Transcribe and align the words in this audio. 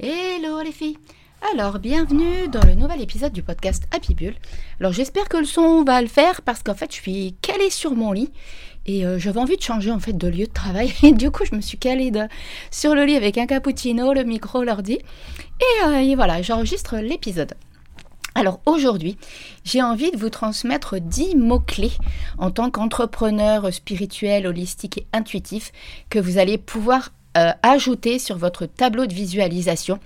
Hello 0.00 0.62
les 0.62 0.70
filles 0.70 0.96
Alors, 1.52 1.80
bienvenue 1.80 2.46
dans 2.46 2.64
le 2.64 2.76
nouvel 2.76 3.00
épisode 3.00 3.32
du 3.32 3.42
podcast 3.42 3.82
Happy 3.90 4.14
Bull. 4.14 4.34
Alors, 4.78 4.92
j'espère 4.92 5.28
que 5.28 5.38
le 5.38 5.44
son 5.44 5.82
va 5.82 6.00
le 6.00 6.06
faire 6.06 6.42
parce 6.42 6.62
qu'en 6.62 6.76
fait, 6.76 6.94
je 6.94 7.00
suis 7.00 7.34
calée 7.42 7.68
sur 7.68 7.96
mon 7.96 8.12
lit 8.12 8.30
et 8.86 9.04
euh, 9.04 9.18
j'avais 9.18 9.40
envie 9.40 9.56
de 9.56 9.62
changer 9.62 9.90
en 9.90 9.98
fait 9.98 10.12
de 10.12 10.28
lieu 10.28 10.46
de 10.46 10.52
travail. 10.52 10.92
Et 11.02 11.10
du 11.10 11.32
coup, 11.32 11.44
je 11.44 11.56
me 11.56 11.60
suis 11.60 11.78
calée 11.78 12.12
sur 12.70 12.94
le 12.94 13.06
lit 13.06 13.16
avec 13.16 13.38
un 13.38 13.46
cappuccino, 13.46 14.12
le 14.12 14.22
micro, 14.22 14.62
l'ordi. 14.62 14.92
Et, 14.92 15.86
euh, 15.86 15.98
et 15.98 16.14
voilà, 16.14 16.42
j'enregistre 16.42 16.98
l'épisode. 16.98 17.54
Alors 18.36 18.60
aujourd'hui, 18.66 19.16
j'ai 19.64 19.82
envie 19.82 20.12
de 20.12 20.16
vous 20.16 20.30
transmettre 20.30 21.00
10 21.00 21.34
mots-clés 21.34 21.90
en 22.38 22.52
tant 22.52 22.70
qu'entrepreneur 22.70 23.74
spirituel, 23.74 24.46
holistique 24.46 24.98
et 24.98 25.06
intuitif 25.12 25.72
que 26.08 26.20
vous 26.20 26.38
allez 26.38 26.56
pouvoir 26.56 27.10
euh, 27.36 27.52
ajouter 27.62 28.18
sur 28.18 28.38
votre 28.38 28.64
tableau 28.64 29.06
de 29.06 29.12
visualisation 29.12 30.00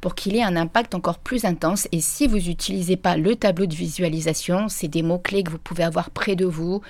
pour 0.00 0.14
qu'il 0.14 0.36
ait 0.36 0.44
un 0.44 0.54
impact 0.56 0.94
encore 0.94 1.18
plus 1.18 1.44
intense. 1.44 1.88
Et 1.90 2.00
si 2.00 2.28
vous 2.28 2.38
n'utilisez 2.38 2.96
pas 2.96 3.16
le 3.16 3.34
tableau 3.34 3.66
de 3.66 3.74
visualisation, 3.74 4.68
c'est 4.68 4.86
des 4.86 5.02
mots-clés 5.02 5.42
que 5.42 5.50
vous 5.50 5.58
pouvez 5.58 5.82
avoir 5.82 6.10
près 6.10 6.36
de 6.36 6.46
vous, 6.46 6.80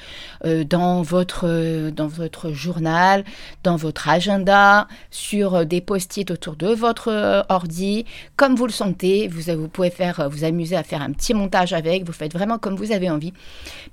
euh, 0.44 0.62
dans, 0.62 1.00
votre, 1.00 1.48
euh, 1.48 1.90
dans 1.90 2.06
votre 2.06 2.52
journal, 2.52 3.24
dans 3.64 3.76
votre 3.76 4.10
agenda, 4.10 4.86
sur 5.10 5.64
des 5.64 5.80
post-it 5.80 6.30
autour 6.30 6.56
de 6.56 6.68
votre 6.68 7.44
ordi, 7.48 8.04
comme 8.36 8.54
vous 8.56 8.66
le 8.66 8.72
sentez. 8.72 9.26
Vous, 9.26 9.50
vous 9.56 9.68
pouvez 9.68 9.90
faire, 9.90 10.28
vous 10.30 10.44
amuser 10.44 10.76
à 10.76 10.82
faire 10.82 11.00
un 11.00 11.12
petit 11.12 11.32
montage 11.32 11.72
avec, 11.72 12.04
vous 12.04 12.12
faites 12.12 12.34
vraiment 12.34 12.58
comme 12.58 12.76
vous 12.76 12.92
avez 12.92 13.08
envie. 13.08 13.32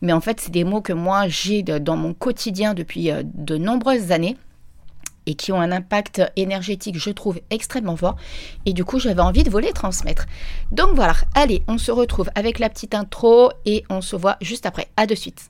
Mais 0.01 0.11
en 0.11 0.21
fait, 0.21 0.41
c'est 0.41 0.51
des 0.51 0.65
mots 0.65 0.81
que 0.81 0.93
moi 0.93 1.29
j'ai 1.29 1.63
dans 1.63 1.95
mon 1.95 2.13
quotidien 2.13 2.73
depuis 2.73 3.09
de 3.23 3.57
nombreuses 3.57 4.11
années 4.11 4.35
et 5.25 5.35
qui 5.35 5.51
ont 5.51 5.59
un 5.59 5.71
impact 5.71 6.21
énergétique, 6.35 6.97
je 6.97 7.09
trouve, 7.09 7.39
extrêmement 7.49 7.95
fort. 7.95 8.15
Et 8.65 8.73
du 8.73 8.85
coup, 8.85 8.99
j'avais 8.99 9.21
envie 9.21 9.43
de 9.43 9.49
vous 9.49 9.59
les 9.59 9.73
transmettre. 9.73 10.25
Donc 10.71 10.89
voilà, 10.93 11.15
allez, 11.33 11.63
on 11.67 11.77
se 11.77 11.91
retrouve 11.91 12.29
avec 12.35 12.59
la 12.59 12.69
petite 12.69 12.95
intro 12.95 13.51
et 13.65 13.83
on 13.89 14.01
se 14.01 14.15
voit 14.15 14.37
juste 14.41 14.65
après. 14.65 14.87
À 14.97 15.05
de 15.05 15.15
suite. 15.15 15.49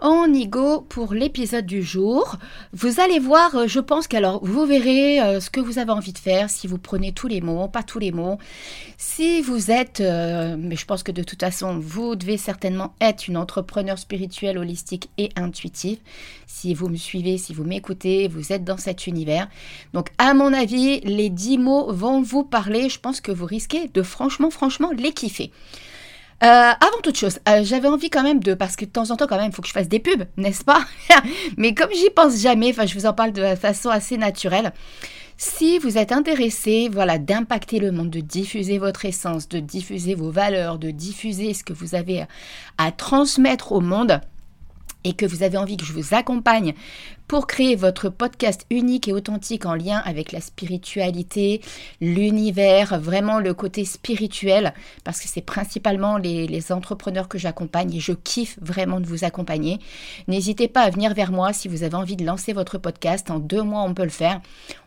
on 0.00 0.32
y 0.32 0.46
go 0.46 0.80
pour 0.88 1.12
l'épisode 1.14 1.66
du 1.66 1.82
jour. 1.82 2.36
Vous 2.72 3.00
allez 3.00 3.18
voir, 3.18 3.54
euh, 3.54 3.66
je 3.66 3.80
pense 3.80 4.06
qu'alors 4.06 4.44
vous 4.44 4.64
verrez 4.66 5.20
euh, 5.20 5.40
ce 5.40 5.50
que 5.50 5.60
vous 5.60 5.78
avez 5.78 5.90
envie 5.90 6.12
de 6.12 6.18
faire 6.18 6.50
si 6.50 6.66
vous 6.66 6.78
prenez 6.78 7.12
tous 7.12 7.28
les 7.28 7.40
mots, 7.40 7.68
pas 7.68 7.82
tous 7.82 7.98
les 7.98 8.12
mots. 8.12 8.38
Si 8.96 9.42
vous 9.42 9.70
êtes, 9.70 10.00
euh, 10.00 10.56
mais 10.58 10.76
je 10.76 10.84
pense 10.84 11.02
que 11.02 11.12
de 11.12 11.22
toute 11.22 11.40
façon, 11.40 11.78
vous 11.78 12.16
devez 12.16 12.36
certainement 12.36 12.94
être 13.00 13.28
une 13.28 13.36
entrepreneur 13.36 13.98
spirituelle, 13.98 14.58
holistique 14.58 15.10
et 15.18 15.30
intuitive. 15.36 15.98
Si 16.46 16.74
vous 16.74 16.88
me 16.88 16.96
suivez, 16.96 17.38
si 17.38 17.52
vous 17.52 17.64
m'écoutez, 17.64 18.28
vous 18.28 18.52
êtes 18.52 18.64
dans 18.64 18.76
cet 18.76 19.06
univers. 19.06 19.48
Donc, 19.94 20.08
à 20.18 20.34
mon 20.34 20.52
avis, 20.52 21.00
les 21.00 21.30
10 21.30 21.58
mots 21.58 21.92
vont 21.92 22.22
vous 22.22 22.44
parler. 22.44 22.88
Je 22.88 23.00
pense 23.00 23.20
que 23.20 23.32
vous 23.32 23.46
risquez 23.46 23.88
de 23.88 24.02
franchement, 24.02 24.50
franchement 24.50 24.90
les 24.90 25.12
kiffer. 25.12 25.52
Euh, 26.44 26.46
avant 26.46 27.00
toute 27.02 27.16
chose, 27.16 27.40
euh, 27.48 27.64
j'avais 27.64 27.88
envie 27.88 28.10
quand 28.10 28.22
même 28.22 28.38
de, 28.38 28.54
parce 28.54 28.76
que 28.76 28.84
de 28.84 28.90
temps 28.90 29.10
en 29.10 29.16
temps 29.16 29.26
quand 29.26 29.38
même, 29.38 29.50
il 29.50 29.54
faut 29.54 29.62
que 29.62 29.66
je 29.66 29.72
fasse 29.72 29.88
des 29.88 29.98
pubs, 29.98 30.24
n'est-ce 30.36 30.64
pas? 30.64 30.84
Mais 31.56 31.74
comme 31.74 31.90
j'y 31.92 32.10
pense 32.10 32.40
jamais, 32.40 32.72
je 32.72 32.94
vous 32.94 33.06
en 33.06 33.12
parle 33.12 33.32
de 33.32 33.56
façon 33.56 33.90
assez 33.90 34.16
naturelle. 34.16 34.72
Si 35.36 35.78
vous 35.78 35.98
êtes 35.98 36.12
intéressé, 36.12 36.88
voilà, 36.92 37.18
d'impacter 37.18 37.80
le 37.80 37.90
monde, 37.90 38.10
de 38.10 38.20
diffuser 38.20 38.78
votre 38.78 39.04
essence, 39.04 39.48
de 39.48 39.58
diffuser 39.58 40.14
vos 40.14 40.30
valeurs, 40.30 40.78
de 40.78 40.90
diffuser 40.90 41.54
ce 41.54 41.64
que 41.64 41.72
vous 41.72 41.94
avez 41.94 42.24
à 42.76 42.92
transmettre 42.92 43.72
au 43.72 43.80
monde, 43.80 44.20
et 45.04 45.12
que 45.14 45.26
vous 45.26 45.42
avez 45.42 45.56
envie 45.56 45.76
que 45.76 45.84
je 45.84 45.92
vous 45.92 46.14
accompagne 46.14 46.74
pour 47.28 47.46
créer 47.46 47.76
votre 47.76 48.08
podcast 48.08 48.64
unique 48.70 49.06
et 49.06 49.12
authentique 49.12 49.66
en 49.66 49.74
lien 49.74 50.02
avec 50.06 50.32
la 50.32 50.40
spiritualité, 50.40 51.60
l'univers, 52.00 52.98
vraiment 52.98 53.38
le 53.38 53.52
côté 53.52 53.84
spirituel, 53.84 54.72
parce 55.04 55.20
que 55.20 55.28
c'est 55.28 55.42
principalement 55.42 56.16
les, 56.16 56.48
entrepreneurs 56.72 57.28
que 57.28 57.38
j'accompagne 57.38 57.94
et 57.94 58.00
je 58.00 58.12
kiffe 58.12 58.58
vraiment 58.60 59.00
de 59.00 59.06
vous 59.06 59.24
accompagner. 59.24 59.78
N'hésitez 60.26 60.68
pas 60.68 60.82
à 60.82 60.90
venir 60.90 61.14
vers 61.14 61.30
moi 61.30 61.52
si 61.52 61.68
vous 61.68 61.82
avez 61.82 61.94
envie 61.94 62.16
de 62.16 62.24
lancer 62.24 62.52
votre 62.52 62.78
podcast. 62.78 63.30
En 63.30 63.38
deux 63.38 63.62
mois, 63.62 63.82
on 63.82 63.94
peut 63.94 64.02
le 64.02 64.08
faire. 64.08 64.40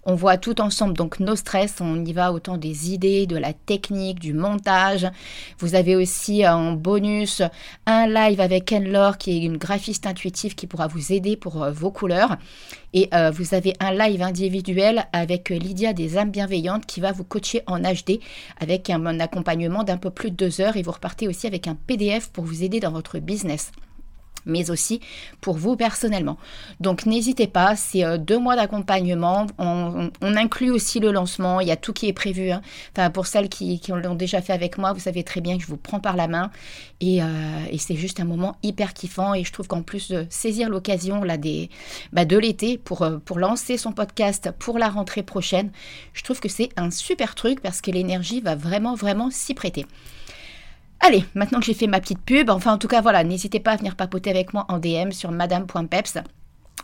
On 0.04 0.16
voit 0.16 0.38
tout 0.38 0.62
ensemble, 0.62 0.96
donc 0.96 1.20
nos 1.20 1.36
stress, 1.36 1.76
on 1.80 2.04
y 2.04 2.12
va 2.12 2.34
autant 2.34 2.58
des 2.58 2.92
idées, 2.92 3.28
de 3.28 3.38
la 3.38 3.54
technique, 3.54 4.20
du 4.20 4.34
montage. 4.34 5.08
Vous 5.60 5.76
avez 5.76 5.96
aussi 5.96 6.48
en 6.48 6.72
bonus 6.74 7.44
un 7.86 8.08
live 8.08 8.42
avec 8.42 8.66
Ken 8.66 8.92
qui 9.20 9.32
est 9.32 9.46
une 9.46 9.58
graphiste 9.58 10.08
intuitive 10.08 10.56
qui 10.56 10.66
pourra 10.66 10.88
vous 10.88 11.14
aider 11.14 11.38
pour 11.38 11.64
euh, 11.64 11.72
vos 11.72 11.92
couleurs. 11.92 12.31
Et 12.94 13.10
euh, 13.14 13.32
vous 13.32 13.54
avez 13.54 13.74
un 13.80 13.94
live 13.94 14.22
individuel 14.22 15.06
avec 15.14 15.50
Lydia 15.50 15.94
des 15.94 16.18
âmes 16.18 16.32
bienveillantes 16.32 16.86
qui 16.86 17.00
va 17.00 17.12
vous 17.12 17.24
coacher 17.24 17.64
en 17.68 17.80
HD 17.80 18.20
avec 18.60 18.90
un 18.90 19.20
accompagnement 19.20 19.84
d'un 19.84 19.98
peu 19.98 20.10
plus 20.10 20.32
de 20.32 20.36
deux 20.36 20.62
heures 20.62 20.78
et 20.78 20.82
vous 20.82 20.92
repartez 20.92 21.28
aussi 21.28 21.48
avec 21.48 21.68
un 21.68 21.76
PDF 21.76 22.30
pour 22.30 22.44
vous 22.44 22.64
aider 22.64 22.80
dans 22.80 22.92
votre 22.92 23.20
business 23.20 23.72
mais 24.46 24.72
aussi 24.72 25.00
pour 25.40 25.58
vous 25.58 25.76
personnellement. 25.76 26.38
Donc 26.80 27.06
n'hésitez 27.06 27.48
pas, 27.48 27.76
c'est 27.76 28.04
euh, 28.04 28.18
deux 28.18 28.38
mois 28.38 28.56
d'accompagnement. 28.56 29.48
On, 29.58 30.12
inclut 30.22 30.72
aussi 30.72 31.00
le 31.00 31.12
lancement, 31.12 31.60
il 31.60 31.68
y 31.68 31.72
a 31.72 31.76
tout 31.76 31.94
qui 31.94 32.08
est 32.08 32.14
prévu. 32.14 32.52
Hein. 32.52 32.62
Pour 33.12 33.28
celles 33.28 33.50
qui, 33.50 33.82
l'ont 33.90 34.16
déjà 34.16 34.42
fait 34.42 34.54
avec 34.54 34.78
moi, 34.78 34.94
vous 34.94 35.00
savez 35.00 35.24
très 35.24 35.42
bien 35.42 35.58
que 35.58 35.64
je 35.64 35.68
vous 35.68 35.78
prends 35.78 36.00
par 36.00 36.16
la 36.16 36.28
main 36.28 36.52
et, 37.02 37.22
euh, 37.22 37.26
c'est 37.78 37.96
juste 37.96 38.20
un 38.20 38.26
moment 38.26 38.58
hyper 38.64 38.94
kiffant. 38.94 39.34
Et 39.34 39.44
je 39.44 39.52
trouve 39.52 39.68
qu'en 39.68 39.82
plus 39.82 40.10
de 40.10 40.26
saisir 40.30 40.70
l'occasion 40.70 41.24
là 41.24 41.38
bah, 42.14 42.26
de 42.26 42.38
l'été 42.38 42.80
euh, 43.02 43.20
pour 43.20 43.40
lancer 43.40 43.78
son 43.78 43.92
podcast 43.92 44.52
pour 44.58 44.78
la 44.78 44.90
rentrée 44.90 45.24
prochaine, 45.24 45.72
je 46.14 46.24
trouve 46.24 46.40
que 46.40 46.50
c'est 46.50 46.70
un 46.78 46.92
super 46.92 47.36
truc 47.36 47.62
parce 47.62 47.82
que 47.82 47.92
l'énergie 47.92 48.42
va 48.42 48.56
vraiment 48.56 48.96
vraiment 48.96 49.30
s'y 49.32 49.54
prêter. 49.54 49.86
Allez, 51.04 51.26
maintenant 51.34 51.60
que 51.60 51.66
j'ai 51.66 51.74
fait 51.74 51.88
ma 51.88 52.00
petite 52.00 52.22
pub, 52.22 52.50
enfin 52.50 52.74
en 52.74 52.78
tout 52.78 52.88
cas 52.88 53.02
voilà, 53.02 53.24
n'hésitez 53.24 53.60
pas 53.60 53.72
à 53.72 53.76
venir 53.76 53.96
papoter 53.96 54.30
avec 54.30 54.54
moi 54.54 54.66
en 54.70 54.78
DM 54.78 55.12
sur 55.12 55.32
madame.peps. 55.32 56.20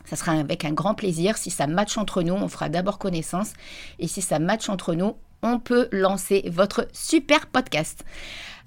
Ça 0.05 0.16
sera 0.16 0.31
avec 0.31 0.66
un 0.66 0.72
grand 0.72 0.95
plaisir. 0.95 1.38
Si 1.38 1.51
ça 1.51 1.67
match 1.67 1.97
entre 1.97 2.23
nous, 2.23 2.33
on 2.33 2.47
fera 2.47 2.69
d'abord 2.69 2.97
connaissance. 2.97 3.53
Et 4.00 4.07
si 4.07 4.22
ça 4.22 4.39
match 4.39 4.69
entre 4.69 4.95
nous, 4.95 5.16
on 5.44 5.59
peut 5.59 5.88
lancer 5.91 6.50
votre 6.51 6.88
super 6.94 7.45
podcast. 7.47 8.06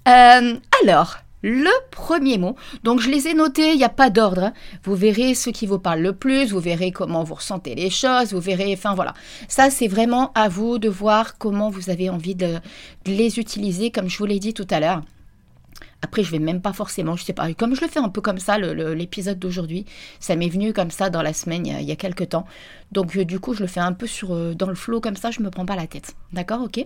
Euh, 0.07 0.55
alors, 0.83 1.17
le 1.41 1.71
premier 1.89 2.37
mot. 2.37 2.55
Donc 2.83 2.99
je 2.99 3.09
les 3.09 3.27
ai 3.27 3.33
notés, 3.33 3.71
il 3.71 3.77
n'y 3.77 3.83
a 3.83 3.89
pas 3.89 4.09
d'ordre. 4.09 4.45
Hein. 4.45 4.53
Vous 4.83 4.95
verrez 4.95 5.33
ce 5.33 5.49
qui 5.49 5.65
vous 5.65 5.79
parle 5.79 6.01
le 6.01 6.13
plus, 6.13 6.51
vous 6.51 6.59
verrez 6.59 6.91
comment 6.91 7.23
vous 7.23 7.35
ressentez 7.35 7.75
les 7.75 7.89
choses, 7.89 8.33
vous 8.33 8.39
verrez, 8.39 8.73
enfin 8.73 8.93
voilà. 8.93 9.13
Ça 9.47 9.69
c'est 9.69 9.87
vraiment 9.87 10.31
à 10.33 10.47
vous 10.47 10.77
de 10.77 10.89
voir 10.89 11.37
comment 11.39 11.69
vous 11.69 11.89
avez 11.89 12.09
envie 12.09 12.35
de 12.35 12.59
les 13.05 13.39
utiliser, 13.39 13.91
comme 13.91 14.09
je 14.09 14.17
vous 14.17 14.25
l'ai 14.25 14.39
dit 14.39 14.53
tout 14.53 14.67
à 14.69 14.79
l'heure. 14.79 15.01
Après, 16.01 16.23
je 16.23 16.31
vais 16.31 16.39
même 16.39 16.61
pas 16.61 16.73
forcément, 16.73 17.15
je 17.15 17.23
sais 17.23 17.33
pas, 17.33 17.53
comme 17.53 17.75
je 17.75 17.81
le 17.81 17.87
fais 17.87 17.99
un 17.99 18.09
peu 18.09 18.21
comme 18.21 18.39
ça, 18.39 18.57
l'épisode 18.57 19.37
d'aujourd'hui, 19.37 19.85
ça 20.19 20.35
m'est 20.35 20.49
venu 20.49 20.73
comme 20.73 20.89
ça 20.89 21.09
dans 21.09 21.21
la 21.21 21.33
semaine, 21.33 21.65
il 21.65 21.83
y 21.83 21.91
a, 21.91 21.95
quelques 21.95 22.29
temps. 22.29 22.45
Donc, 22.91 23.15
euh, 23.15 23.23
du 23.23 23.39
coup, 23.39 23.53
je 23.53 23.61
le 23.61 23.67
fais 23.67 23.79
un 23.79 23.93
peu 23.93 24.07
sur, 24.07 24.33
euh, 24.33 24.55
dans 24.55 24.67
le 24.67 24.75
flow 24.75 24.99
comme 24.99 25.15
ça, 25.15 25.29
je 25.29 25.41
me 25.41 25.51
prends 25.51 25.65
pas 25.65 25.75
la 25.75 25.87
tête. 25.87 26.15
D'accord, 26.33 26.61
ok? 26.63 26.85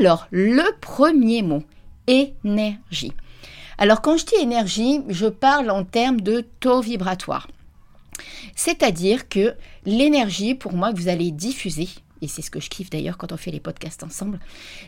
Alors, 0.00 0.26
le 0.30 0.62
premier 0.80 1.42
mot, 1.42 1.62
énergie. 2.06 3.12
Alors, 3.76 4.00
quand 4.00 4.16
je 4.16 4.24
dis 4.24 4.36
énergie, 4.40 5.02
je 5.08 5.26
parle 5.26 5.70
en 5.70 5.84
termes 5.84 6.20
de 6.20 6.44
taux 6.60 6.80
vibratoire. 6.80 7.48
C'est-à-dire 8.54 9.28
que 9.28 9.54
l'énergie, 9.84 10.54
pour 10.54 10.72
moi, 10.72 10.92
que 10.92 10.98
vous 10.98 11.08
allez 11.08 11.30
diffuser, 11.30 11.88
et 12.22 12.28
c'est 12.28 12.42
ce 12.42 12.50
que 12.50 12.60
je 12.60 12.70
kiffe 12.70 12.90
d'ailleurs 12.90 13.18
quand 13.18 13.32
on 13.32 13.36
fait 13.36 13.50
les 13.50 13.60
podcasts 13.60 14.02
ensemble, 14.02 14.38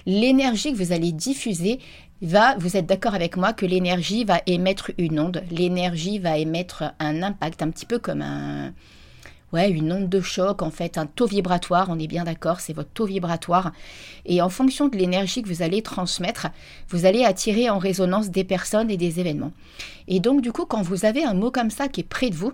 l'énergie 0.06 0.72
que 0.72 0.78
vous 0.78 0.92
allez 0.92 1.12
diffuser 1.12 1.80
va, 2.22 2.56
vous 2.58 2.76
êtes 2.76 2.86
d'accord 2.86 3.14
avec 3.14 3.36
moi 3.36 3.52
que 3.52 3.66
l'énergie 3.66 4.24
va 4.24 4.40
émettre 4.46 4.90
une 4.98 5.20
onde, 5.20 5.42
l'énergie 5.50 6.18
va 6.18 6.38
émettre 6.38 6.84
un 6.98 7.22
impact, 7.22 7.62
un 7.62 7.70
petit 7.70 7.86
peu 7.86 7.98
comme 7.98 8.22
ouais, 9.52 9.70
une 9.70 9.92
onde 9.92 10.08
de 10.08 10.20
choc, 10.20 10.62
en 10.62 10.70
fait, 10.70 10.98
un 10.98 11.06
taux 11.06 11.26
vibratoire, 11.26 11.88
on 11.90 11.98
est 11.98 12.06
bien 12.06 12.24
d'accord, 12.24 12.60
c'est 12.60 12.72
votre 12.72 12.90
taux 12.90 13.06
vibratoire. 13.06 13.72
Et 14.24 14.42
en 14.42 14.48
fonction 14.48 14.88
de 14.88 14.96
l'énergie 14.96 15.42
que 15.42 15.48
vous 15.48 15.62
allez 15.62 15.82
transmettre, 15.82 16.48
vous 16.88 17.06
allez 17.06 17.24
attirer 17.24 17.70
en 17.70 17.78
résonance 17.78 18.30
des 18.30 18.44
personnes 18.44 18.90
et 18.90 18.96
des 18.96 19.20
événements. 19.20 19.52
Et 20.08 20.20
donc, 20.20 20.42
du 20.42 20.52
coup, 20.52 20.66
quand 20.66 20.82
vous 20.82 21.04
avez 21.04 21.24
un 21.24 21.34
mot 21.34 21.50
comme 21.50 21.70
ça 21.70 21.88
qui 21.88 22.00
est 22.00 22.04
près 22.04 22.30
de 22.30 22.34
vous, 22.34 22.52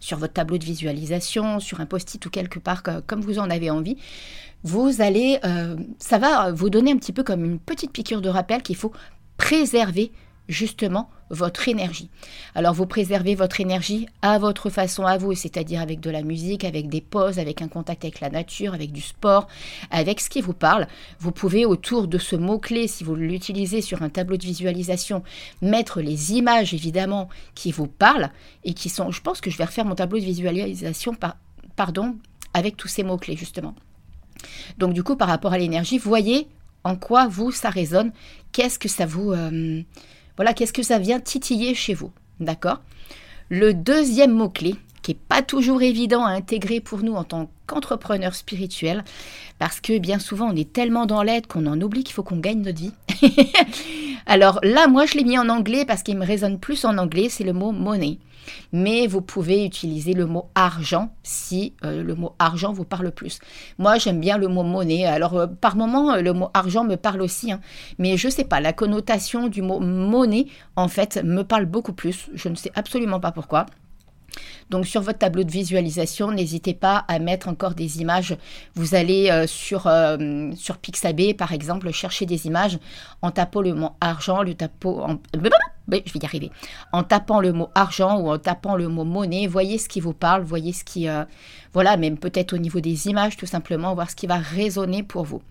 sur 0.00 0.18
votre 0.18 0.32
tableau 0.32 0.58
de 0.58 0.64
visualisation, 0.64 1.60
sur 1.60 1.80
un 1.80 1.86
post-it 1.86 2.24
ou 2.24 2.30
quelque 2.30 2.58
part 2.58 2.82
comme 3.06 3.20
vous 3.20 3.38
en 3.38 3.50
avez 3.50 3.70
envie, 3.70 3.96
vous 4.64 5.00
allez, 5.00 5.38
euh, 5.44 5.76
ça 5.98 6.18
va 6.18 6.52
vous 6.52 6.70
donner 6.70 6.92
un 6.92 6.96
petit 6.96 7.12
peu 7.12 7.22
comme 7.22 7.44
une 7.44 7.58
petite 7.58 7.92
piqûre 7.92 8.20
de 8.20 8.28
rappel 8.28 8.62
qu'il 8.62 8.76
faut 8.76 8.92
préserver 9.36 10.10
justement 10.48 11.10
votre 11.30 11.68
énergie. 11.68 12.08
Alors 12.54 12.72
vous 12.72 12.86
préservez 12.86 13.34
votre 13.34 13.60
énergie 13.60 14.06
à 14.22 14.38
votre 14.38 14.70
façon 14.70 15.04
à 15.04 15.18
vous, 15.18 15.34
c'est-à-dire 15.34 15.80
avec 15.80 16.00
de 16.00 16.10
la 16.10 16.22
musique, 16.22 16.64
avec 16.64 16.88
des 16.88 17.02
pauses, 17.02 17.38
avec 17.38 17.60
un 17.60 17.68
contact 17.68 18.04
avec 18.04 18.20
la 18.20 18.30
nature, 18.30 18.74
avec 18.74 18.92
du 18.92 19.02
sport, 19.02 19.46
avec 19.90 20.20
ce 20.20 20.30
qui 20.30 20.40
vous 20.40 20.54
parle. 20.54 20.86
Vous 21.20 21.32
pouvez 21.32 21.66
autour 21.66 22.08
de 22.08 22.18
ce 22.18 22.34
mot-clé, 22.34 22.88
si 22.88 23.04
vous 23.04 23.14
l'utilisez 23.14 23.82
sur 23.82 24.02
un 24.02 24.08
tableau 24.08 24.36
de 24.36 24.44
visualisation, 24.44 25.22
mettre 25.60 26.00
les 26.00 26.32
images 26.32 26.72
évidemment 26.72 27.28
qui 27.54 27.72
vous 27.72 27.86
parlent 27.86 28.30
et 28.64 28.72
qui 28.72 28.88
sont, 28.88 29.10
je 29.10 29.20
pense 29.20 29.40
que 29.40 29.50
je 29.50 29.58
vais 29.58 29.64
refaire 29.64 29.84
mon 29.84 29.94
tableau 29.94 30.18
de 30.18 30.24
visualisation 30.24 31.14
par, 31.14 31.36
pardon, 31.76 32.16
avec 32.54 32.76
tous 32.76 32.88
ces 32.88 33.02
mots-clés 33.02 33.36
justement. 33.36 33.74
Donc 34.78 34.94
du 34.94 35.02
coup, 35.02 35.16
par 35.16 35.28
rapport 35.28 35.52
à 35.52 35.58
l'énergie, 35.58 35.98
voyez 35.98 36.48
en 36.84 36.96
quoi 36.96 37.26
vous, 37.26 37.50
ça 37.50 37.68
résonne, 37.68 38.12
qu'est-ce 38.52 38.78
que 38.78 38.88
ça 38.88 39.04
vous... 39.04 39.32
Euh, 39.32 39.82
voilà, 40.38 40.54
qu'est-ce 40.54 40.72
que 40.72 40.84
ça 40.84 41.00
vient 41.00 41.18
titiller 41.18 41.74
chez 41.74 41.94
vous. 41.94 42.12
D'accord? 42.38 42.80
Le 43.48 43.74
deuxième 43.74 44.30
mot-clé, 44.30 44.76
qui 45.02 45.10
n'est 45.10 45.18
pas 45.28 45.42
toujours 45.42 45.82
évident 45.82 46.24
à 46.24 46.30
intégrer 46.30 46.78
pour 46.78 47.00
nous 47.00 47.14
en 47.14 47.24
tant 47.24 47.50
qu'entrepreneur 47.66 48.36
spirituel, 48.36 49.04
parce 49.58 49.80
que 49.80 49.98
bien 49.98 50.20
souvent 50.20 50.50
on 50.52 50.56
est 50.56 50.72
tellement 50.72 51.06
dans 51.06 51.24
l'aide 51.24 51.48
qu'on 51.48 51.66
en 51.66 51.80
oublie 51.80 52.04
qu'il 52.04 52.14
faut 52.14 52.22
qu'on 52.22 52.38
gagne 52.38 52.62
notre 52.62 52.78
vie. 52.78 52.92
Alors 54.26 54.60
là, 54.62 54.86
moi 54.86 55.06
je 55.06 55.14
l'ai 55.14 55.24
mis 55.24 55.38
en 55.38 55.48
anglais 55.48 55.84
parce 55.84 56.04
qu'il 56.04 56.16
me 56.16 56.24
résonne 56.24 56.60
plus 56.60 56.84
en 56.84 56.98
anglais, 56.98 57.28
c'est 57.28 57.42
le 57.42 57.52
mot 57.52 57.72
monnaie 57.72 58.18
mais 58.72 59.06
vous 59.06 59.20
pouvez 59.20 59.64
utiliser 59.64 60.12
le 60.12 60.26
mot 60.26 60.50
argent 60.54 61.10
si 61.22 61.74
euh, 61.84 62.02
le 62.02 62.14
mot 62.14 62.34
argent 62.38 62.72
vous 62.72 62.84
parle 62.84 63.10
plus. 63.10 63.38
Moi, 63.78 63.98
j'aime 63.98 64.20
bien 64.20 64.38
le 64.38 64.48
mot 64.48 64.62
monnaie. 64.62 65.06
Alors, 65.06 65.36
euh, 65.36 65.46
par 65.46 65.76
moment, 65.76 66.12
euh, 66.12 66.20
le 66.20 66.32
mot 66.32 66.50
argent 66.54 66.84
me 66.84 66.96
parle 66.96 67.22
aussi, 67.22 67.52
hein. 67.52 67.60
mais 67.98 68.16
je 68.16 68.26
ne 68.28 68.32
sais 68.32 68.44
pas, 68.44 68.60
la 68.60 68.72
connotation 68.72 69.48
du 69.48 69.62
mot 69.62 69.80
monnaie, 69.80 70.46
en 70.76 70.88
fait, 70.88 71.22
me 71.24 71.42
parle 71.42 71.66
beaucoup 71.66 71.92
plus. 71.92 72.28
Je 72.34 72.48
ne 72.48 72.54
sais 72.54 72.72
absolument 72.74 73.20
pas 73.20 73.32
pourquoi. 73.32 73.66
Donc 74.70 74.86
sur 74.86 75.00
votre 75.00 75.18
tableau 75.18 75.44
de 75.44 75.50
visualisation, 75.50 76.30
n'hésitez 76.30 76.74
pas 76.74 77.04
à 77.08 77.18
mettre 77.18 77.48
encore 77.48 77.74
des 77.74 78.00
images. 78.00 78.36
Vous 78.74 78.94
allez 78.94 79.44
sur, 79.46 79.90
sur 80.56 80.78
Pixabay, 80.78 81.34
par 81.34 81.52
exemple, 81.52 81.90
chercher 81.90 82.26
des 82.26 82.46
images 82.46 82.78
en 83.22 83.30
tapant 83.30 83.62
le 83.62 83.74
mot 83.74 83.90
argent, 84.00 84.42
le 84.42 84.54
tapant 84.54 85.10
en 85.10 85.18
je 86.04 86.12
vais 86.12 86.46
y. 86.46 86.50
En 86.92 87.02
tapant 87.02 87.40
le 87.40 87.52
mot 87.52 87.70
argent 87.74 88.20
ou 88.20 88.30
en 88.30 88.38
tapant 88.38 88.76
le 88.76 88.88
mot 88.88 89.04
monnaie, 89.04 89.46
voyez 89.46 89.78
ce 89.78 89.88
qui 89.88 90.00
vous 90.00 90.12
parle, 90.12 90.42
voyez 90.42 90.72
ce 90.72 90.84
qui, 90.84 91.08
euh, 91.08 91.24
voilà, 91.72 91.96
même 91.96 92.18
peut-être 92.18 92.52
au 92.52 92.58
niveau 92.58 92.80
des 92.80 93.08
images, 93.08 93.36
tout 93.36 93.46
simplement, 93.46 93.94
voir 93.94 94.10
ce 94.10 94.16
qui 94.16 94.26
va 94.26 94.36
résonner 94.36 95.02
pour 95.02 95.24
vous. 95.24 95.42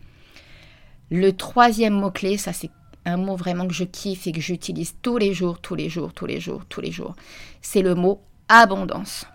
Le 1.09 1.31
troisième 1.31 1.93
mot-clé, 1.93 2.37
ça 2.37 2.53
c'est 2.53 2.69
un 3.05 3.17
mot 3.17 3.35
vraiment 3.35 3.67
que 3.67 3.73
je 3.73 3.85
kiffe 3.85 4.27
et 4.27 4.31
que 4.31 4.41
j'utilise 4.41 4.95
tous 5.01 5.17
les 5.17 5.33
jours, 5.33 5.59
tous 5.59 5.75
les 5.75 5.89
jours, 5.89 6.13
tous 6.13 6.25
les 6.25 6.39
jours, 6.39 6.63
tous 6.67 6.81
les 6.81 6.91
jours. 6.91 7.15
C'est 7.61 7.81
le 7.81 7.95
mot 7.95 8.21
abondance. 8.49 9.25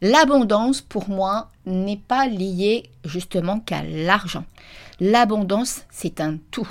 L'abondance, 0.00 0.80
pour 0.80 1.08
moi, 1.08 1.50
n'est 1.66 1.96
pas 1.96 2.26
liée 2.26 2.90
justement 3.04 3.60
qu'à 3.60 3.82
l'argent. 3.82 4.44
L'abondance, 5.00 5.82
c'est 5.90 6.20
un 6.20 6.36
tout 6.50 6.68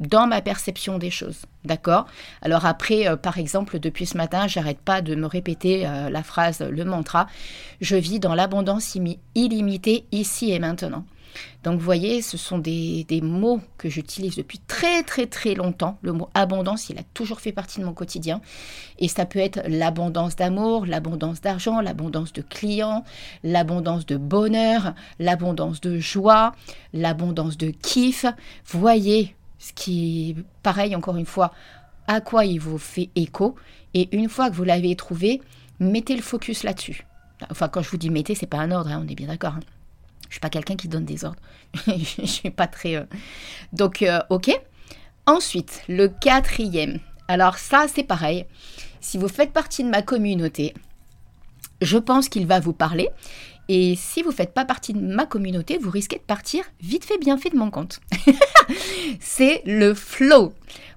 dans 0.00 0.26
ma 0.26 0.40
perception 0.40 0.98
des 0.98 1.10
choses. 1.10 1.42
D'accord? 1.64 2.06
Alors 2.42 2.66
après, 2.66 3.06
euh, 3.06 3.16
par 3.16 3.38
exemple, 3.38 3.78
depuis 3.78 4.06
ce 4.06 4.16
matin, 4.16 4.46
j'arrête 4.48 4.80
pas 4.80 5.02
de 5.02 5.14
me 5.14 5.26
répéter 5.26 5.86
euh, 5.86 6.10
la 6.10 6.22
phrase, 6.22 6.60
le 6.60 6.84
mantra, 6.84 7.26
je 7.80 7.96
vis 7.96 8.18
dans 8.18 8.34
l'abondance 8.34 8.96
illimitée 9.34 10.04
ici 10.10 10.50
et 10.50 10.58
maintenant. 10.58 11.04
Donc 11.62 11.78
vous 11.78 11.84
voyez, 11.84 12.22
ce 12.22 12.36
sont 12.36 12.58
des, 12.58 13.04
des 13.04 13.20
mots 13.20 13.60
que 13.78 13.88
j'utilise 13.88 14.36
depuis 14.36 14.58
très 14.58 15.02
très 15.02 15.26
très 15.26 15.54
longtemps. 15.54 15.98
Le 16.02 16.12
mot 16.12 16.28
abondance, 16.34 16.88
il 16.88 16.98
a 16.98 17.02
toujours 17.14 17.40
fait 17.40 17.52
partie 17.52 17.80
de 17.80 17.84
mon 17.84 17.92
quotidien. 17.92 18.40
Et 18.98 19.08
ça 19.08 19.26
peut 19.26 19.38
être 19.38 19.60
l'abondance 19.68 20.36
d'amour, 20.36 20.86
l'abondance 20.86 21.40
d'argent, 21.40 21.80
l'abondance 21.80 22.32
de 22.32 22.42
clients, 22.42 23.04
l'abondance 23.44 24.06
de 24.06 24.16
bonheur, 24.16 24.94
l'abondance 25.18 25.80
de 25.80 25.98
joie, 25.98 26.52
l'abondance 26.92 27.56
de 27.56 27.70
kiff. 27.70 28.24
Voyez, 28.66 29.36
ce 29.60 29.72
qui, 29.72 30.34
pareil, 30.64 30.96
encore 30.96 31.16
une 31.16 31.26
fois, 31.26 31.52
à 32.08 32.20
quoi 32.20 32.44
il 32.44 32.58
vous 32.58 32.78
fait 32.78 33.10
écho. 33.14 33.54
Et 33.94 34.08
une 34.16 34.28
fois 34.28 34.50
que 34.50 34.56
vous 34.56 34.64
l'avez 34.64 34.96
trouvé, 34.96 35.40
mettez 35.78 36.16
le 36.16 36.22
focus 36.22 36.64
là-dessus. 36.64 37.06
Enfin, 37.50 37.68
quand 37.68 37.82
je 37.82 37.90
vous 37.90 37.96
dis 37.96 38.10
mettez, 38.10 38.34
c'est 38.34 38.46
pas 38.46 38.58
un 38.58 38.72
ordre, 38.72 38.90
hein, 38.90 39.02
on 39.04 39.08
est 39.08 39.14
bien 39.14 39.28
d'accord. 39.28 39.54
Hein. 39.54 39.60
Je 40.28 40.34
suis 40.34 40.40
pas 40.40 40.50
quelqu'un 40.50 40.76
qui 40.76 40.88
donne 40.88 41.04
des 41.04 41.24
ordres. 41.24 41.40
je 41.86 42.24
suis 42.24 42.50
pas 42.50 42.66
très. 42.66 42.96
Euh. 42.96 43.04
Donc, 43.72 44.02
euh, 44.02 44.20
ok. 44.30 44.50
Ensuite, 45.26 45.82
le 45.88 46.08
quatrième. 46.08 46.98
Alors 47.28 47.58
ça, 47.58 47.86
c'est 47.92 48.02
pareil. 48.02 48.46
Si 49.00 49.18
vous 49.18 49.28
faites 49.28 49.52
partie 49.52 49.84
de 49.84 49.88
ma 49.88 50.02
communauté, 50.02 50.74
je 51.82 51.98
pense 51.98 52.28
qu'il 52.28 52.46
va 52.46 52.60
vous 52.60 52.72
parler. 52.72 53.08
Et 53.72 53.94
si 53.94 54.22
vous 54.22 54.30
ne 54.30 54.34
faites 54.34 54.52
pas 54.52 54.64
partie 54.64 54.92
de 54.92 54.98
ma 54.98 55.26
communauté, 55.26 55.78
vous 55.78 55.90
risquez 55.90 56.16
de 56.16 56.22
partir 56.22 56.64
vite 56.82 57.04
fait, 57.04 57.18
bien 57.18 57.38
fait 57.38 57.50
de 57.50 57.56
mon 57.56 57.70
compte. 57.70 58.00
c'est 59.20 59.62
le 59.64 59.94
flow. 59.94 60.52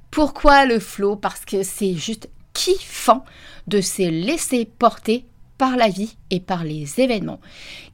Pourquoi 0.09 0.65
le 0.65 0.79
flow? 0.79 1.15
Parce 1.15 1.45
que 1.45 1.61
c'est 1.61 1.93
juste 1.93 2.29
kiffant 2.53 3.25
de 3.67 3.79
se 3.79 4.01
laisser 4.09 4.65
porter 4.65 5.23
par 5.59 5.77
la 5.77 5.87
vie 5.87 6.17
et 6.31 6.39
par 6.39 6.63
les 6.63 6.99
événements. 6.99 7.39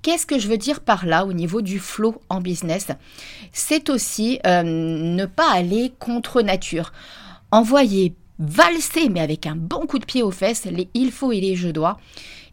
Qu'est-ce 0.02 0.26
que 0.26 0.40
je 0.40 0.48
veux 0.48 0.58
dire 0.58 0.80
par 0.80 1.06
là 1.06 1.26
au 1.26 1.34
niveau 1.34 1.62
du 1.62 1.78
flow 1.78 2.22
en 2.30 2.40
business? 2.40 2.88
C'est 3.52 3.90
aussi 3.90 4.40
euh, 4.48 4.64
ne 4.64 5.26
pas 5.26 5.52
aller 5.52 5.92
contre 6.00 6.42
nature. 6.42 6.94
Envoyer 7.52 8.16
valser, 8.40 9.10
mais 9.10 9.20
avec 9.20 9.46
un 9.46 9.58
bon 9.58 9.86
coup 9.88 10.00
de 10.00 10.06
pied 10.06 10.24
aux 10.24 10.32
fesses, 10.32 10.64
les 10.64 10.88
il 10.94 11.12
faut 11.12 11.34
et 11.34 11.42
les 11.42 11.58
je 11.58 11.68
dois, 11.68 12.00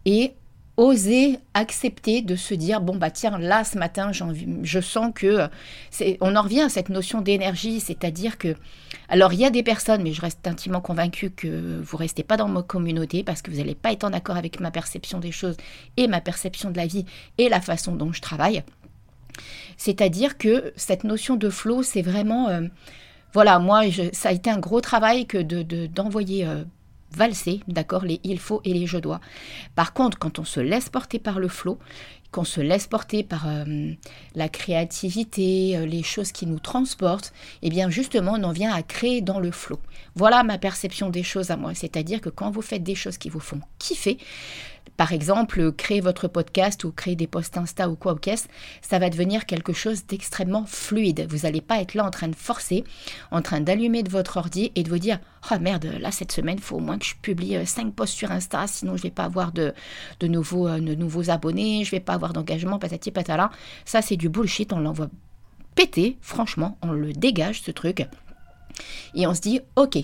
et 0.04 0.32
oser 0.76 1.38
accepter 1.54 2.20
de 2.20 2.36
se 2.36 2.52
dire 2.54 2.80
bon 2.80 2.96
bah 2.96 3.10
tiens 3.10 3.38
là 3.38 3.64
ce 3.64 3.78
matin 3.78 4.10
je 4.12 4.80
sens 4.80 5.10
que 5.14 5.48
c'est 5.90 6.18
on 6.20 6.36
en 6.36 6.42
revient 6.42 6.62
à 6.62 6.68
cette 6.68 6.90
notion 6.90 7.22
d'énergie 7.22 7.80
c'est-à-dire 7.80 8.36
que 8.36 8.54
alors 9.08 9.32
il 9.32 9.40
y 9.40 9.46
a 9.46 9.50
des 9.50 9.62
personnes 9.62 10.02
mais 10.02 10.12
je 10.12 10.20
reste 10.20 10.46
intimement 10.46 10.82
convaincue 10.82 11.30
que 11.30 11.80
vous 11.80 11.96
restez 11.96 12.22
pas 12.22 12.36
dans 12.36 12.48
ma 12.48 12.62
communauté 12.62 13.24
parce 13.24 13.40
que 13.40 13.50
vous 13.50 13.56
n'allez 13.56 13.74
pas 13.74 13.92
être 13.92 14.04
en 14.04 14.12
accord 14.12 14.36
avec 14.36 14.60
ma 14.60 14.70
perception 14.70 15.18
des 15.18 15.32
choses 15.32 15.56
et 15.96 16.08
ma 16.08 16.20
perception 16.20 16.70
de 16.70 16.76
la 16.76 16.86
vie 16.86 17.06
et 17.38 17.48
la 17.48 17.60
façon 17.60 17.94
dont 17.94 18.12
je 18.12 18.20
travaille. 18.20 18.62
C'est-à-dire 19.78 20.36
que 20.36 20.72
cette 20.76 21.04
notion 21.04 21.36
de 21.36 21.48
flow 21.48 21.82
c'est 21.82 22.02
vraiment 22.02 22.48
euh, 22.48 22.62
voilà 23.32 23.58
moi 23.58 23.82
ça 24.12 24.28
a 24.28 24.32
été 24.32 24.50
un 24.50 24.58
gros 24.58 24.82
travail 24.82 25.26
que 25.26 25.38
de 25.38 25.86
d'envoyer 25.86 26.46
euh, 26.46 26.64
valser, 27.12 27.60
d'accord, 27.68 28.04
les 28.04 28.20
il 28.24 28.38
faut 28.38 28.60
et 28.64 28.72
les 28.72 28.86
je 28.86 28.98
dois. 28.98 29.20
Par 29.74 29.92
contre, 29.92 30.18
quand 30.18 30.38
on 30.38 30.44
se 30.44 30.60
laisse 30.60 30.88
porter 30.88 31.18
par 31.18 31.38
le 31.38 31.48
flot, 31.48 31.78
qu'on 32.30 32.44
se 32.44 32.60
laisse 32.60 32.86
porter 32.86 33.22
par 33.22 33.48
euh, 33.48 33.92
la 34.34 34.48
créativité, 34.48 35.76
euh, 35.76 35.86
les 35.86 36.02
choses 36.02 36.32
qui 36.32 36.46
nous 36.46 36.58
transportent, 36.58 37.32
eh 37.62 37.70
bien 37.70 37.88
justement, 37.88 38.34
on 38.36 38.44
en 38.44 38.52
vient 38.52 38.74
à 38.74 38.82
créer 38.82 39.20
dans 39.20 39.40
le 39.40 39.50
flot. 39.50 39.80
Voilà 40.16 40.42
ma 40.42 40.58
perception 40.58 41.08
des 41.08 41.22
choses 41.22 41.50
à 41.50 41.56
moi. 41.56 41.74
C'est-à-dire 41.74 42.20
que 42.20 42.28
quand 42.28 42.50
vous 42.50 42.62
faites 42.62 42.82
des 42.82 42.94
choses 42.94 43.16
qui 43.16 43.30
vous 43.30 43.40
font 43.40 43.60
kiffer, 43.78 44.18
par 44.96 45.12
exemple, 45.12 45.72
créer 45.72 46.00
votre 46.00 46.28
podcast 46.28 46.84
ou 46.84 46.92
créer 46.92 47.16
des 47.16 47.26
posts 47.26 47.56
Insta 47.56 47.88
ou 47.88 47.96
quoi 47.96 48.14
ou 48.14 48.16
qu'est-ce, 48.16 48.48
ça 48.82 48.98
va 48.98 49.10
devenir 49.10 49.46
quelque 49.46 49.72
chose 49.72 50.06
d'extrêmement 50.06 50.64
fluide. 50.66 51.26
Vous 51.28 51.40
n'allez 51.40 51.60
pas 51.60 51.80
être 51.80 51.94
là 51.94 52.04
en 52.04 52.10
train 52.10 52.28
de 52.28 52.36
forcer, 52.36 52.84
en 53.30 53.42
train 53.42 53.60
d'allumer 53.60 54.02
de 54.02 54.10
votre 54.10 54.36
ordi 54.36 54.72
et 54.74 54.82
de 54.82 54.88
vous 54.88 54.98
dire 54.98 55.18
Oh 55.50 55.58
merde, 55.60 55.84
là 56.00 56.10
cette 56.10 56.32
semaine, 56.32 56.56
il 56.58 56.62
faut 56.62 56.76
au 56.76 56.80
moins 56.80 56.98
que 56.98 57.04
je 57.04 57.14
publie 57.20 57.56
5 57.64 57.86
euh, 57.86 57.90
posts 57.90 58.14
sur 58.14 58.30
Insta, 58.30 58.66
sinon 58.66 58.96
je 58.96 59.02
vais 59.02 59.10
pas 59.10 59.24
avoir 59.24 59.52
de, 59.52 59.74
euh, 60.22 60.28
nouveaux 60.28 61.30
abonnés, 61.30 61.84
je 61.84 61.90
vais 61.90 62.00
pas 62.00 62.14
avoir 62.14 62.32
d'engagement, 62.32 62.78
patati 62.78 63.10
patala. 63.10 63.50
Ça, 63.84 64.02
c'est 64.02 64.16
du 64.16 64.28
bullshit, 64.28 64.72
on 64.72 64.80
l'envoie 64.80 65.08
péter, 65.74 66.16
franchement, 66.20 66.78
on 66.82 66.92
le 66.92 67.12
dégage 67.12 67.60
ce 67.60 67.70
truc. 67.70 68.06
Et 69.14 69.26
on 69.26 69.34
se 69.34 69.40
dit 69.40 69.60
Ok, 69.76 69.98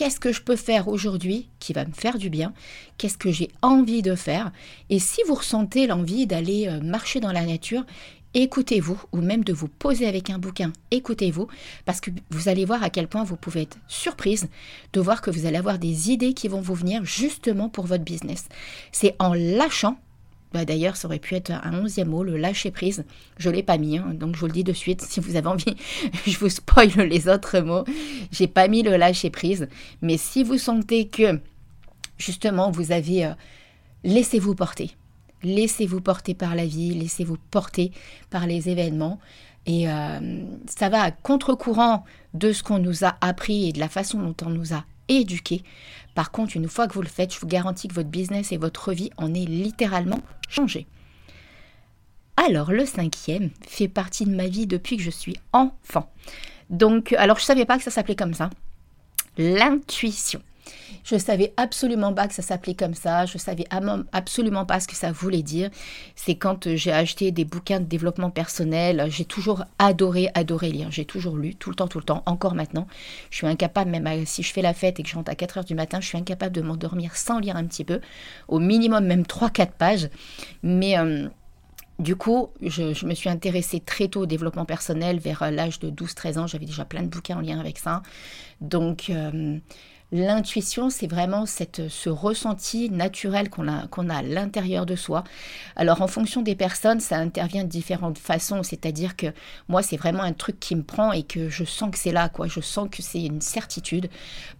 qu'est-ce 0.00 0.18
que 0.18 0.32
je 0.32 0.40
peux 0.40 0.56
faire 0.56 0.88
aujourd'hui 0.88 1.46
qui 1.58 1.74
va 1.74 1.84
me 1.84 1.92
faire 1.92 2.16
du 2.16 2.30
bien, 2.30 2.54
qu'est-ce 2.96 3.18
que 3.18 3.30
j'ai 3.30 3.50
envie 3.60 4.00
de 4.00 4.14
faire? 4.14 4.50
Et 4.88 4.98
si 4.98 5.20
vous 5.28 5.34
ressentez 5.34 5.86
l'envie 5.86 6.26
d'aller 6.26 6.68
euh, 6.68 6.80
marcher 6.80 7.20
dans 7.20 7.32
la 7.32 7.44
nature, 7.44 7.84
écoutez-vous, 8.32 8.98
ou 9.12 9.18
même 9.20 9.44
de 9.44 9.52
vous 9.52 9.68
poser 9.68 10.06
avec 10.06 10.30
un 10.30 10.38
bouquin, 10.38 10.72
écoutez-vous, 10.90 11.48
parce 11.84 12.00
que 12.00 12.10
vous 12.30 12.48
allez 12.48 12.64
voir 12.64 12.82
à 12.82 12.88
quel 12.88 13.08
point 13.08 13.24
vous 13.24 13.36
pouvez 13.36 13.60
être 13.60 13.76
surprise 13.88 14.48
de 14.94 15.00
voir 15.02 15.20
que 15.20 15.30
vous 15.30 15.44
allez 15.44 15.58
avoir 15.58 15.78
des 15.78 16.10
idées 16.10 16.32
qui 16.32 16.48
vont 16.48 16.62
vous 16.62 16.74
venir 16.74 17.04
justement 17.04 17.68
pour 17.68 17.84
votre 17.84 18.02
business. 18.02 18.46
C'est 18.92 19.14
en 19.18 19.34
lâchant, 19.34 19.98
bah 20.52 20.64
d'ailleurs 20.64 20.96
ça 20.96 21.06
aurait 21.08 21.18
pu 21.18 21.34
être 21.34 21.50
un 21.50 21.74
onzième 21.74 22.08
mot, 22.08 22.22
le 22.24 22.36
lâcher 22.36 22.70
prise, 22.70 23.04
je 23.38 23.48
ne 23.48 23.54
l'ai 23.54 23.62
pas 23.62 23.78
mis, 23.78 23.98
hein, 23.98 24.12
donc 24.14 24.34
je 24.34 24.40
vous 24.40 24.46
le 24.46 24.52
dis 24.52 24.64
de 24.64 24.72
suite, 24.72 25.02
si 25.02 25.20
vous 25.20 25.36
avez 25.36 25.46
envie, 25.46 25.76
je 26.26 26.38
vous 26.38 26.48
spoil 26.48 26.88
les 26.88 27.28
autres 27.28 27.60
mots, 27.60 27.84
j'ai 28.30 28.48
pas 28.48 28.68
mis 28.68 28.82
le 28.82 28.96
lâcher 28.96 29.30
prise, 29.30 29.68
mais 30.02 30.16
si 30.16 30.42
vous 30.42 30.58
sentez 30.58 31.06
que 31.08 31.40
justement 32.18 32.70
vous 32.70 32.92
avez... 32.92 33.26
Euh, 33.26 33.34
laissez-vous 34.04 34.54
porter. 34.54 34.90
Laissez-vous 35.42 36.00
porter 36.00 36.34
par 36.34 36.54
la 36.54 36.66
vie, 36.66 36.94
laissez-vous 36.94 37.38
porter 37.50 37.92
par 38.28 38.46
les 38.46 38.68
événements. 38.68 39.18
Et 39.66 39.88
euh, 39.88 40.44
ça 40.66 40.88
va 40.88 41.02
à 41.02 41.10
contre-courant 41.10 42.04
de 42.34 42.52
ce 42.52 42.62
qu'on 42.62 42.78
nous 42.78 43.04
a 43.04 43.16
appris 43.20 43.68
et 43.68 43.72
de 43.72 43.80
la 43.80 43.88
façon 43.88 44.18
dont 44.18 44.36
on 44.44 44.50
nous 44.50 44.74
a 44.74 44.84
éduqués. 45.10 45.62
Par 46.14 46.30
contre, 46.30 46.56
une 46.56 46.68
fois 46.68 46.88
que 46.88 46.94
vous 46.94 47.02
le 47.02 47.08
faites, 47.08 47.34
je 47.34 47.40
vous 47.40 47.46
garantis 47.46 47.88
que 47.88 47.94
votre 47.94 48.08
business 48.08 48.52
et 48.52 48.56
votre 48.56 48.92
vie 48.92 49.10
en 49.16 49.34
est 49.34 49.44
littéralement 49.44 50.20
changé. 50.48 50.86
Alors, 52.36 52.72
le 52.72 52.86
cinquième 52.86 53.50
fait 53.66 53.88
partie 53.88 54.24
de 54.24 54.34
ma 54.34 54.46
vie 54.46 54.66
depuis 54.66 54.96
que 54.96 55.02
je 55.02 55.10
suis 55.10 55.36
enfant. 55.52 56.10
Donc, 56.70 57.12
alors 57.12 57.36
je 57.36 57.42
ne 57.42 57.46
savais 57.46 57.66
pas 57.66 57.76
que 57.76 57.84
ça 57.84 57.90
s'appelait 57.90 58.16
comme 58.16 58.34
ça. 58.34 58.48
L'intuition. 59.36 60.40
Je 61.04 61.16
savais 61.16 61.52
absolument 61.56 62.12
pas 62.12 62.28
que 62.28 62.34
ça 62.34 62.42
s'appelait 62.42 62.74
comme 62.74 62.94
ça. 62.94 63.26
Je 63.26 63.38
savais 63.38 63.64
absolument 64.12 64.64
pas 64.64 64.80
ce 64.80 64.88
que 64.88 64.96
ça 64.96 65.12
voulait 65.12 65.42
dire. 65.42 65.70
C'est 66.14 66.36
quand 66.36 66.66
euh, 66.66 66.76
j'ai 66.76 66.92
acheté 66.92 67.32
des 67.32 67.44
bouquins 67.44 67.80
de 67.80 67.84
développement 67.84 68.30
personnel. 68.30 69.06
J'ai 69.08 69.24
toujours 69.24 69.64
adoré, 69.78 70.30
adoré 70.34 70.70
lire. 70.70 70.88
J'ai 70.90 71.04
toujours 71.04 71.36
lu, 71.36 71.54
tout 71.54 71.70
le 71.70 71.76
temps, 71.76 71.88
tout 71.88 71.98
le 71.98 72.04
temps, 72.04 72.22
encore 72.26 72.54
maintenant. 72.54 72.86
Je 73.30 73.36
suis 73.36 73.46
incapable, 73.46 73.90
même 73.90 74.06
euh, 74.06 74.22
si 74.24 74.42
je 74.42 74.52
fais 74.52 74.62
la 74.62 74.74
fête 74.74 75.00
et 75.00 75.02
que 75.02 75.08
je 75.08 75.14
rentre 75.14 75.30
à 75.30 75.34
4 75.34 75.58
heures 75.58 75.64
du 75.64 75.74
matin, 75.74 76.00
je 76.00 76.06
suis 76.06 76.18
incapable 76.18 76.54
de 76.54 76.62
m'endormir 76.62 77.16
sans 77.16 77.38
lire 77.38 77.56
un 77.56 77.64
petit 77.64 77.84
peu. 77.84 78.00
Au 78.48 78.58
minimum, 78.58 79.04
même 79.04 79.22
3-4 79.22 79.72
pages. 79.72 80.08
Mais. 80.62 80.98
Euh, 80.98 81.28
du 81.98 82.16
coup, 82.16 82.48
je, 82.62 83.04
me 83.04 83.12
suis 83.12 83.28
intéressée 83.28 83.78
très 83.78 84.08
tôt 84.08 84.22
au 84.22 84.26
développement 84.26 84.64
personnel, 84.64 85.18
vers 85.18 85.50
l'âge 85.50 85.80
de 85.80 85.90
12-13 85.90 86.38
ans. 86.38 86.46
J'avais 86.46 86.64
déjà 86.64 86.86
plein 86.86 87.02
de 87.02 87.08
bouquins 87.08 87.36
en 87.36 87.40
lien 87.42 87.60
avec 87.60 87.78
ça. 87.78 88.00
Donc, 88.62 89.12
L'intuition, 90.12 90.90
c'est 90.90 91.06
vraiment 91.06 91.46
cette, 91.46 91.88
ce 91.88 92.10
ressenti 92.10 92.90
naturel 92.90 93.48
qu'on 93.48 93.68
a, 93.68 93.86
qu'on 93.86 94.08
a 94.08 94.16
à 94.16 94.22
l'intérieur 94.22 94.84
de 94.84 94.96
soi. 94.96 95.22
Alors 95.76 96.02
en 96.02 96.08
fonction 96.08 96.42
des 96.42 96.56
personnes, 96.56 96.98
ça 96.98 97.16
intervient 97.16 97.62
de 97.62 97.68
différentes 97.68 98.18
façons. 98.18 98.64
C'est-à-dire 98.64 99.14
que 99.14 99.28
moi, 99.68 99.84
c'est 99.84 99.96
vraiment 99.96 100.24
un 100.24 100.32
truc 100.32 100.58
qui 100.58 100.74
me 100.74 100.82
prend 100.82 101.12
et 101.12 101.22
que 101.22 101.48
je 101.48 101.62
sens 101.62 101.92
que 101.92 101.98
c'est 101.98 102.10
là, 102.10 102.28
quoi. 102.28 102.48
Je 102.48 102.60
sens 102.60 102.88
que 102.90 103.02
c'est 103.02 103.22
une 103.22 103.40
certitude. 103.40 104.10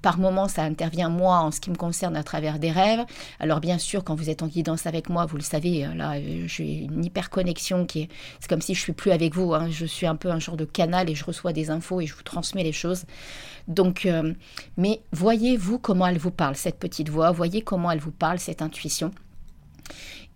Par 0.03 0.19
moments, 0.19 0.47
ça 0.47 0.63
intervient 0.63 1.09
moi 1.09 1.39
en 1.39 1.51
ce 1.51 1.61
qui 1.61 1.71
me 1.71 1.77
concerne 1.77 2.17
à 2.17 2.23
travers 2.23 2.61
des 2.61 2.71
rêves. 2.71 3.05
Alors 3.41 3.59
bien 3.59 3.79
sûr, 3.79 4.05
quand 4.05 4.15
vous 4.15 4.31
êtes 4.31 4.45
en 4.45 4.47
guidance 4.47 4.87
avec 4.87 5.09
moi, 5.09 5.27
vous 5.27 5.37
le 5.37 5.43
savez, 5.43 5.85
euh, 5.85 5.95
là, 5.95 6.13
euh, 6.15 6.45
j'ai 6.47 6.83
une 6.85 7.05
hyper 7.05 7.29
connexion 7.29 7.87
qui 7.87 8.03
est, 8.03 8.09
c'est 8.39 8.49
comme 8.49 8.63
si 8.63 8.75
je 8.75 8.81
suis 8.81 8.93
plus 8.93 9.11
avec 9.11 9.35
vous. 9.35 9.53
Hein. 9.53 9.69
Je 9.69 9.85
suis 9.85 10.07
un 10.07 10.15
peu 10.15 10.31
un 10.31 10.39
genre 10.39 10.57
de 10.57 10.65
canal 10.65 11.11
et 11.11 11.17
je 11.17 11.25
reçois 11.25 11.53
des 11.53 11.71
infos 11.71 12.01
et 12.01 12.07
je 12.07 12.15
vous 12.15 12.23
transmets 12.23 12.63
les 12.63 12.73
choses. 12.73 13.05
Donc, 13.71 14.05
euh, 14.05 14.35
mais 14.77 15.01
voyez-vous 15.13 15.79
comment 15.79 16.09
elle 16.09 16.19
vous 16.19 16.33
parle, 16.33 16.57
cette 16.57 16.79
petite 16.79 17.09
voix, 17.09 17.31
voyez 17.31 17.63
comment 17.63 17.91
elle 17.91 18.01
vous 18.01 18.11
parle, 18.11 18.41
cette 18.41 18.63
intuition. 18.63 19.13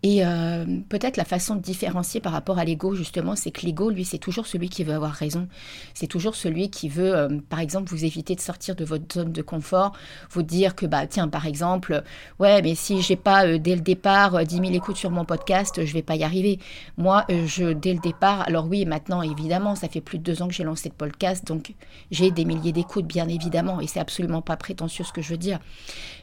Et 0.04 0.23
euh, 0.23 0.66
peut-être 0.90 1.16
la 1.16 1.25
façon 1.25 1.56
de 1.56 1.62
différencier 1.62 2.20
par 2.20 2.32
rapport 2.32 2.58
à 2.58 2.64
l'ego, 2.66 2.94
justement, 2.94 3.37
c'est 3.37 3.50
que 3.50 3.64
l'ego, 3.64 3.88
lui, 3.88 4.04
c'est 4.04 4.18
toujours 4.18 4.46
celui 4.46 4.68
qui 4.68 4.84
veut 4.84 4.92
avoir 4.92 5.12
raison. 5.12 5.49
C'est 5.94 6.08
toujours 6.08 6.34
celui 6.34 6.68
qui 6.68 6.90
veut, 6.90 7.16
euh, 7.16 7.38
par 7.49 7.58
exemple, 7.58 7.88
vous 7.88 8.04
éviter 8.04 8.34
de 8.34 8.40
sortir 8.42 8.76
de 8.76 8.84
votre 8.84 9.14
zone 9.14 9.32
de 9.32 9.40
confort, 9.40 9.92
vous 10.28 10.42
dire 10.42 10.75
que, 10.75 10.84
bah, 10.84 11.06
tiens, 11.06 11.28
par 11.28 11.46
exemple, 11.46 12.02
ouais, 12.38 12.61
mais 12.61 12.75
si 12.75 13.00
j'ai 13.00 13.16
pas 13.16 13.46
euh, 13.46 13.58
dès 13.58 13.76
le 13.76 13.80
départ 13.80 14.44
10 14.44 14.56
000 14.56 14.64
écoutes 14.75 14.99
sur 14.99 15.11
mon 15.11 15.25
podcast, 15.25 15.82
je 15.82 15.92
vais 15.94 16.02
pas 16.02 16.16
y 16.16 16.23
arriver. 16.23 16.58
Moi, 16.99 17.25
je, 17.30 17.73
dès 17.73 17.94
le 17.94 18.00
départ, 18.00 18.42
alors 18.46 18.66
oui, 18.66 18.84
maintenant, 18.84 19.23
évidemment, 19.23 19.75
ça 19.75 19.88
fait 19.88 20.02
plus 20.02 20.18
de 20.18 20.23
deux 20.23 20.42
ans 20.42 20.49
que 20.49 20.54
j'ai 20.54 20.64
lancé 20.64 20.90
le 20.90 20.94
podcast, 20.94 21.46
donc 21.46 21.73
j'ai 22.11 22.30
des 22.30 22.44
milliers 22.44 22.73
d'écoutes, 22.73 23.06
bien 23.06 23.26
évidemment, 23.26 23.80
et 23.80 23.87
c'est 23.87 24.00
absolument 24.00 24.42
pas 24.42 24.58
prétentieux 24.58 25.02
ce 25.02 25.12
que 25.14 25.23
je 25.23 25.30
veux 25.30 25.38
dire. 25.38 25.61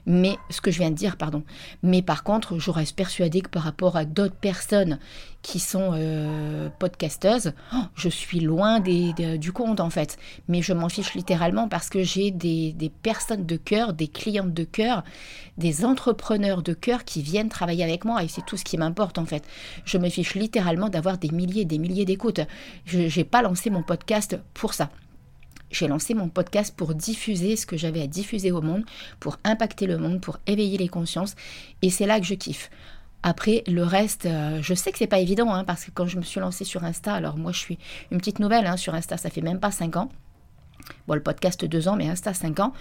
Mais, 0.05 0.37
ce 0.51 0.61
que 0.61 0.69
je 0.69 0.77
viens 0.77 0.91
de 0.91 0.95
dire, 0.95 1.17
pardon. 1.17 1.43
Mais 1.81 2.03
par 2.03 2.23
contre, 2.23 2.59
je 2.59 2.69
reste 2.69 2.95
persuadée 2.95 3.41
que 3.41 3.49
par 3.49 3.70
rapport 3.71 3.95
à 3.95 4.03
d'autres 4.03 4.35
personnes 4.35 4.99
qui 5.41 5.59
sont 5.59 5.91
euh, 5.93 6.69
podcasteuses, 6.77 7.53
oh, 7.73 7.77
je 7.95 8.09
suis 8.09 8.41
loin 8.41 8.81
des, 8.81 9.13
du 9.37 9.53
compte 9.53 9.79
en 9.79 9.89
fait. 9.89 10.17
Mais 10.49 10.61
je 10.61 10.73
m'en 10.73 10.89
fiche 10.89 11.13
littéralement 11.13 11.69
parce 11.69 11.89
que 11.89 12.03
j'ai 12.03 12.31
des, 12.31 12.73
des, 12.73 12.89
personnes 12.89 13.45
de 13.45 13.55
cœur, 13.55 13.93
des 13.93 14.09
clientes 14.09 14.53
de 14.53 14.65
cœur, 14.65 15.03
des 15.57 15.85
entrepreneurs 15.85 16.61
de 16.61 16.73
cœur 16.73 17.05
qui 17.05 17.21
viennent 17.21 17.49
travailler 17.49 17.83
avec 17.83 18.03
moi 18.03 18.23
et 18.23 18.27
c'est 18.27 18.45
tout 18.45 18.57
ce 18.57 18.65
qui 18.65 18.77
m'importe 18.77 19.17
en 19.17 19.25
fait. 19.25 19.43
Je 19.85 19.97
me 19.97 20.09
fiche 20.09 20.35
littéralement 20.35 20.89
d'avoir 20.89 21.17
des 21.17 21.29
milliers 21.29 21.61
et 21.61 21.65
des 21.65 21.79
milliers 21.79 22.05
d'écoutes. 22.05 22.41
Je 22.85 23.17
n'ai 23.17 23.23
pas 23.23 23.41
lancé 23.41 23.69
mon 23.69 23.83
podcast 23.83 24.37
pour 24.53 24.73
ça. 24.73 24.89
J'ai 25.71 25.87
lancé 25.87 26.13
mon 26.13 26.27
podcast 26.27 26.75
pour 26.75 26.93
diffuser 26.93 27.55
ce 27.55 27.65
que 27.65 27.77
j'avais 27.77 28.01
à 28.01 28.07
diffuser 28.07 28.51
au 28.51 28.61
monde, 28.61 28.83
pour 29.21 29.37
impacter 29.45 29.87
le 29.87 29.97
monde, 29.97 30.19
pour 30.19 30.37
éveiller 30.45 30.77
les 30.77 30.89
consciences. 30.89 31.35
Et 31.81 31.89
c'est 31.89 32.05
là 32.05 32.19
que 32.19 32.25
je 32.25 32.35
kiffe. 32.35 32.69
Après, 33.23 33.63
le 33.67 33.83
reste, 33.83 34.25
euh, 34.25 34.59
je 34.61 34.73
sais 34.73 34.91
que 34.91 34.97
c'est 34.97 35.07
pas 35.07 35.19
évident, 35.19 35.53
hein, 35.53 35.63
parce 35.63 35.85
que 35.85 35.91
quand 35.91 36.07
je 36.07 36.17
me 36.17 36.23
suis 36.23 36.39
lancée 36.39 36.65
sur 36.65 36.83
Insta, 36.83 37.13
alors 37.13 37.37
moi 37.37 37.51
je 37.51 37.59
suis 37.59 37.77
une 38.09 38.17
petite 38.17 38.39
nouvelle 38.39 38.65
hein, 38.65 38.77
sur 38.77 38.95
Insta, 38.95 39.17
ça 39.17 39.29
fait 39.29 39.41
même 39.41 39.59
pas 39.59 39.71
5 39.71 39.95
ans. 39.97 40.09
Bon, 41.07 41.13
le 41.13 41.21
podcast 41.21 41.63
2 41.63 41.87
ans, 41.87 41.95
mais 41.95 42.09
Insta 42.09 42.33
5 42.33 42.59
ans. 42.59 42.73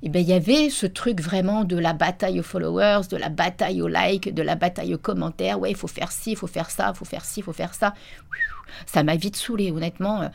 Et 0.00 0.06
eh 0.06 0.08
bien, 0.10 0.20
il 0.20 0.28
y 0.28 0.32
avait 0.32 0.70
ce 0.70 0.86
truc 0.86 1.20
vraiment 1.20 1.64
de 1.64 1.76
la 1.76 1.92
bataille 1.92 2.38
aux 2.38 2.44
followers, 2.44 3.08
de 3.10 3.16
la 3.16 3.30
bataille 3.30 3.82
aux 3.82 3.88
likes, 3.88 4.32
de 4.32 4.42
la 4.42 4.54
bataille 4.54 4.94
aux 4.94 4.98
commentaires. 4.98 5.58
Ouais, 5.58 5.70
il 5.70 5.76
faut 5.76 5.88
faire 5.88 6.12
ci, 6.12 6.32
il 6.32 6.36
faut 6.36 6.46
faire 6.46 6.70
ça, 6.70 6.92
il 6.94 6.96
faut 6.96 7.04
faire 7.04 7.24
ci, 7.24 7.40
il 7.40 7.42
faut 7.42 7.52
faire 7.52 7.74
ça. 7.74 7.94
Ça 8.86 9.02
m'a 9.02 9.16
vite 9.16 9.36
saoulé, 9.36 9.70
honnêtement, 9.70 10.22
euh, 10.22 10.28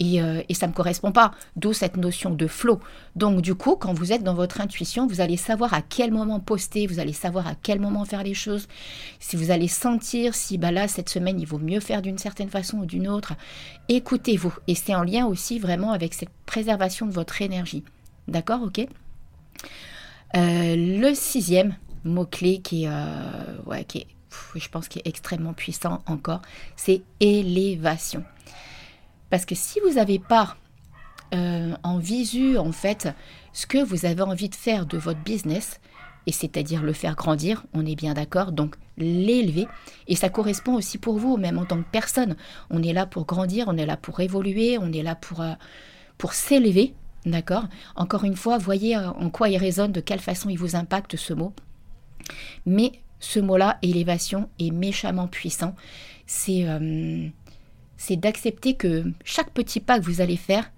et, 0.00 0.22
euh, 0.22 0.42
et 0.48 0.54
ça 0.54 0.66
ne 0.66 0.72
me 0.72 0.76
correspond 0.76 1.12
pas. 1.12 1.32
D'où 1.56 1.72
cette 1.72 1.96
notion 1.96 2.30
de 2.30 2.46
flow. 2.46 2.80
Donc, 3.16 3.40
du 3.40 3.54
coup, 3.54 3.76
quand 3.76 3.92
vous 3.92 4.12
êtes 4.12 4.22
dans 4.22 4.34
votre 4.34 4.60
intuition, 4.60 5.06
vous 5.06 5.20
allez 5.20 5.36
savoir 5.36 5.74
à 5.74 5.82
quel 5.82 6.12
moment 6.12 6.40
poster, 6.40 6.86
vous 6.86 7.00
allez 7.00 7.12
savoir 7.12 7.46
à 7.46 7.54
quel 7.54 7.80
moment 7.80 8.04
faire 8.04 8.22
les 8.22 8.34
choses. 8.34 8.68
Si 9.20 9.36
vous 9.36 9.50
allez 9.50 9.68
sentir 9.68 10.34
si, 10.34 10.58
bah 10.58 10.72
là, 10.72 10.88
cette 10.88 11.08
semaine, 11.08 11.40
il 11.40 11.46
vaut 11.46 11.58
mieux 11.58 11.80
faire 11.80 12.02
d'une 12.02 12.18
certaine 12.18 12.50
façon 12.50 12.78
ou 12.78 12.86
d'une 12.86 13.08
autre. 13.08 13.34
Écoutez-vous. 13.88 14.54
Et 14.66 14.74
c'est 14.74 14.94
en 14.94 15.02
lien 15.02 15.26
aussi 15.26 15.58
vraiment 15.58 15.92
avec 15.92 16.14
cette 16.14 16.30
préservation 16.46 17.06
de 17.06 17.12
votre 17.12 17.42
énergie. 17.42 17.84
D'accord 18.28 18.62
Ok? 18.62 18.86
Euh, 20.36 20.76
Le 20.76 21.14
sixième 21.14 21.76
mot-clé 22.04 22.60
qui, 22.60 22.86
ouais, 23.66 23.84
qui 23.84 23.98
est 23.98 24.06
je 24.54 24.68
pense 24.68 24.88
qu'il 24.88 25.02
est 25.04 25.08
extrêmement 25.08 25.52
puissant 25.52 26.02
encore, 26.06 26.42
c'est 26.76 27.02
élévation. 27.20 28.24
Parce 29.30 29.44
que 29.44 29.54
si 29.54 29.80
vous 29.80 29.94
n'avez 29.94 30.18
pas 30.18 30.56
euh, 31.34 31.74
en 31.82 31.98
visu, 31.98 32.56
en 32.56 32.72
fait, 32.72 33.08
ce 33.52 33.66
que 33.66 33.82
vous 33.82 34.06
avez 34.06 34.22
envie 34.22 34.48
de 34.48 34.54
faire 34.54 34.86
de 34.86 34.96
votre 34.96 35.20
business, 35.20 35.80
et 36.26 36.32
c'est-à-dire 36.32 36.82
le 36.82 36.92
faire 36.92 37.14
grandir, 37.14 37.64
on 37.72 37.86
est 37.86 37.94
bien 37.94 38.14
d'accord, 38.14 38.52
donc 38.52 38.76
l'élever, 38.96 39.66
et 40.08 40.16
ça 40.16 40.28
correspond 40.28 40.74
aussi 40.74 40.98
pour 40.98 41.18
vous, 41.18 41.36
même 41.36 41.58
en 41.58 41.64
tant 41.64 41.78
que 41.78 41.88
personne. 41.90 42.36
On 42.70 42.82
est 42.82 42.92
là 42.92 43.06
pour 43.06 43.24
grandir, 43.24 43.66
on 43.68 43.76
est 43.76 43.86
là 43.86 43.96
pour 43.96 44.20
évoluer, 44.20 44.78
on 44.78 44.92
est 44.92 45.02
là 45.02 45.14
pour, 45.14 45.40
euh, 45.40 45.54
pour 46.16 46.32
s'élever, 46.32 46.94
d'accord? 47.24 47.64
Encore 47.96 48.24
une 48.24 48.36
fois, 48.36 48.58
voyez 48.58 48.96
euh, 48.96 49.10
en 49.10 49.30
quoi 49.30 49.48
il 49.48 49.56
résonne, 49.58 49.92
de 49.92 50.00
quelle 50.00 50.20
façon 50.20 50.48
il 50.48 50.58
vous 50.58 50.76
impacte 50.76 51.16
ce 51.16 51.32
mot. 51.32 51.52
Mais 52.66 52.92
ce 53.20 53.40
mot-là, 53.40 53.78
élévation, 53.82 54.48
est 54.58 54.70
méchamment 54.70 55.28
puissant. 55.28 55.74
Euh, 56.48 57.28
c'est 57.96 58.16
d'accepter 58.16 58.74
que 58.74 59.04
chaque 59.24 59.50
petit 59.50 59.80
pas 59.80 59.98
que 59.98 60.04
vous 60.04 60.20
allez 60.20 60.36
faire 60.36 60.70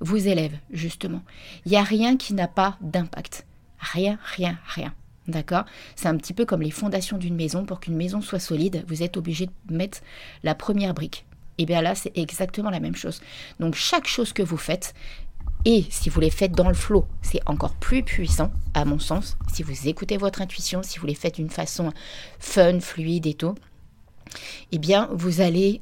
vous 0.00 0.28
élève, 0.28 0.56
justement. 0.70 1.22
Il 1.66 1.72
n'y 1.72 1.78
a 1.78 1.82
rien 1.82 2.16
qui 2.16 2.34
n'a 2.34 2.48
pas 2.48 2.78
d'impact. 2.80 3.46
Rien, 3.78 4.18
rien, 4.24 4.58
rien. 4.66 4.94
D'accord? 5.28 5.64
C'est 5.94 6.08
un 6.08 6.16
petit 6.16 6.32
peu 6.32 6.44
comme 6.44 6.62
les 6.62 6.70
fondations 6.70 7.18
d'une 7.18 7.36
maison. 7.36 7.64
Pour 7.64 7.80
qu'une 7.80 7.96
maison 7.96 8.20
soit 8.20 8.38
solide, 8.38 8.84
vous 8.88 9.02
êtes 9.02 9.16
obligé 9.16 9.46
de 9.46 9.74
mettre 9.74 10.00
la 10.42 10.54
première 10.54 10.94
brique. 10.94 11.26
Et 11.58 11.66
bien 11.66 11.82
là, 11.82 11.94
c'est 11.94 12.16
exactement 12.16 12.70
la 12.70 12.80
même 12.80 12.96
chose. 12.96 13.20
Donc 13.58 13.74
chaque 13.74 14.06
chose 14.06 14.32
que 14.32 14.42
vous 14.42 14.56
faites, 14.56 14.94
et 15.64 15.84
si 15.90 16.08
vous 16.08 16.20
les 16.20 16.30
faites 16.30 16.52
dans 16.52 16.68
le 16.68 16.74
flot, 16.74 17.06
c'est 17.22 17.40
encore 17.46 17.74
plus 17.74 18.02
puissant, 18.02 18.50
à 18.74 18.84
mon 18.84 18.98
sens. 18.98 19.36
Si 19.52 19.62
vous 19.62 19.88
écoutez 19.88 20.16
votre 20.16 20.40
intuition, 20.40 20.82
si 20.82 20.98
vous 20.98 21.06
les 21.06 21.14
faites 21.14 21.36
d'une 21.36 21.50
façon 21.50 21.92
fun, 22.38 22.80
fluide 22.80 23.26
et 23.26 23.34
tout, 23.34 23.54
eh 24.72 24.78
bien, 24.78 25.08
vous 25.12 25.40
allez 25.40 25.80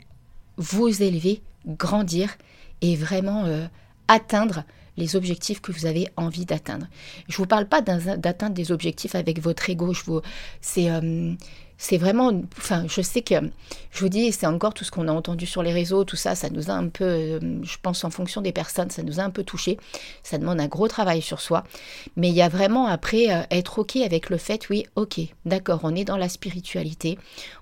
vous 0.57 1.03
élever, 1.03 1.43
grandir 1.67 2.37
et 2.81 2.97
vraiment 2.97 3.45
euh, 3.45 3.67
atteindre 4.09 4.65
les 4.97 5.15
objectifs 5.15 5.61
que 5.61 5.71
vous 5.71 5.87
avez 5.87 6.09
envie 6.17 6.45
d'atteindre. 6.45 6.87
Je 7.29 7.35
ne 7.35 7.37
vous 7.37 7.47
parle 7.47 7.69
pas 7.69 7.81
d'atteindre 7.83 8.55
des 8.55 8.73
objectifs 8.73 9.15
avec 9.15 9.41
votre 9.41 9.71
ego. 9.71 9.93
C'est, 10.61 10.91
euh, 10.91 11.35
c'est 11.81 11.97
vraiment, 11.97 12.33
enfin, 12.59 12.85
je 12.89 13.01
sais 13.01 13.23
que, 13.23 13.37
je 13.93 14.01
vous 14.01 14.09
dis, 14.09 14.33
c'est 14.33 14.47
encore 14.47 14.75
tout 14.75 14.85
ce 14.85 14.91
qu'on 14.91 15.07
a 15.07 15.13
entendu 15.13 15.47
sur 15.47 15.63
les 15.63 15.73
réseaux, 15.73 16.03
tout 16.03 16.17
ça, 16.17 16.35
ça 16.35 16.51
nous 16.51 16.71
a 16.71 16.75
un 16.75 16.89
peu, 16.89 17.05
euh, 17.05 17.41
je 17.63 17.77
pense 17.81 18.03
en 18.03 18.11
fonction 18.11 18.41
des 18.41 18.51
personnes, 18.51 18.91
ça 18.91 19.05
nous 19.05 19.21
a 19.21 19.23
un 19.23 19.31
peu 19.31 19.45
touché. 19.45 19.79
Ça 20.25 20.39
demande 20.39 20.61
un 20.61 20.67
gros 20.67 20.89
travail 20.89 21.23
sur 21.23 21.41
soi. 21.41 21.63
Mais 22.17 22.31
il 22.31 22.35
y 22.35 22.43
a 22.43 22.49
vraiment 22.49 22.89
après 22.89 23.33
euh, 23.33 23.43
être 23.53 23.79
OK 23.79 23.95
avec 23.97 24.29
le 24.29 24.39
fait, 24.39 24.69
oui, 24.71 24.87
OK, 24.97 25.21
d'accord, 25.45 25.81
on 25.85 25.95
est 25.95 26.05
dans 26.05 26.17
la 26.17 26.29
spiritualité, 26.29 27.17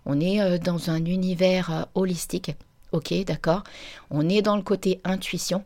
on 0.06 0.18
est 0.18 0.40
euh, 0.40 0.56
dans 0.56 0.88
un 0.88 1.04
univers 1.04 1.86
holistique. 1.94 2.52
Ok, 2.96 3.12
d'accord. 3.26 3.62
On 4.08 4.26
est 4.26 4.40
dans 4.40 4.56
le 4.56 4.62
côté 4.62 5.02
intuition, 5.04 5.62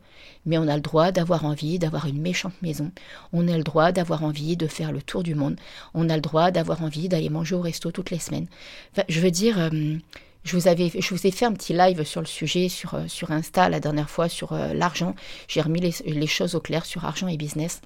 mais 0.47 0.59
on 0.59 0.67
a 0.67 0.75
le 0.75 0.81
droit 0.81 1.13
d'avoir 1.13 1.45
envie 1.45 1.79
d'avoir 1.79 2.07
une 2.07 2.21
méchante 2.21 2.61
maison. 2.61 2.91
On 3.33 3.47
a 3.47 3.57
le 3.57 3.63
droit 3.63 3.93
d'avoir 3.93 4.25
envie 4.25 4.57
de 4.57 4.67
faire 4.67 4.91
le 4.91 5.01
tour 5.01 5.23
du 5.23 5.37
monde. 5.37 5.55
On 5.95 6.09
a 6.09 6.17
le 6.17 6.23
droit 6.23 6.51
d'avoir 6.51 6.83
envie 6.83 7.09
d'aller 7.09 7.29
manger 7.29 7.55
au 7.55 7.61
resto 7.61 7.93
toutes 7.93 8.11
les 8.11 8.19
semaines. 8.19 8.49
je 9.09 9.21
veux 9.21 9.31
dire, 9.31 9.61
euh, 9.61 9.97
je, 10.43 10.57
vous 10.57 10.67
ai 10.69 11.31
fait 11.31 11.45
un 11.45 11.53
petit 11.53 11.73
live 11.73 12.03
sur 12.03 12.21
le 12.21 12.27
sujet 12.27 12.69
sur, 12.69 12.95
euh, 12.95 13.07
Insta 13.29 13.69
la 13.69 13.79
dernière 13.79 14.11
fois 14.11 14.29
sur 14.29 14.53
euh, 14.53 14.75
l'argent. 14.75 15.15
J'ai 15.47 15.61
remis 15.61 15.81
les, 15.81 15.95
les 16.05 16.27
choses 16.27 16.57
au 16.57 16.61
clair 16.61 16.85
sur 16.85 17.05
argent 17.05 17.29
et 17.29 17.37
business. 17.37 17.81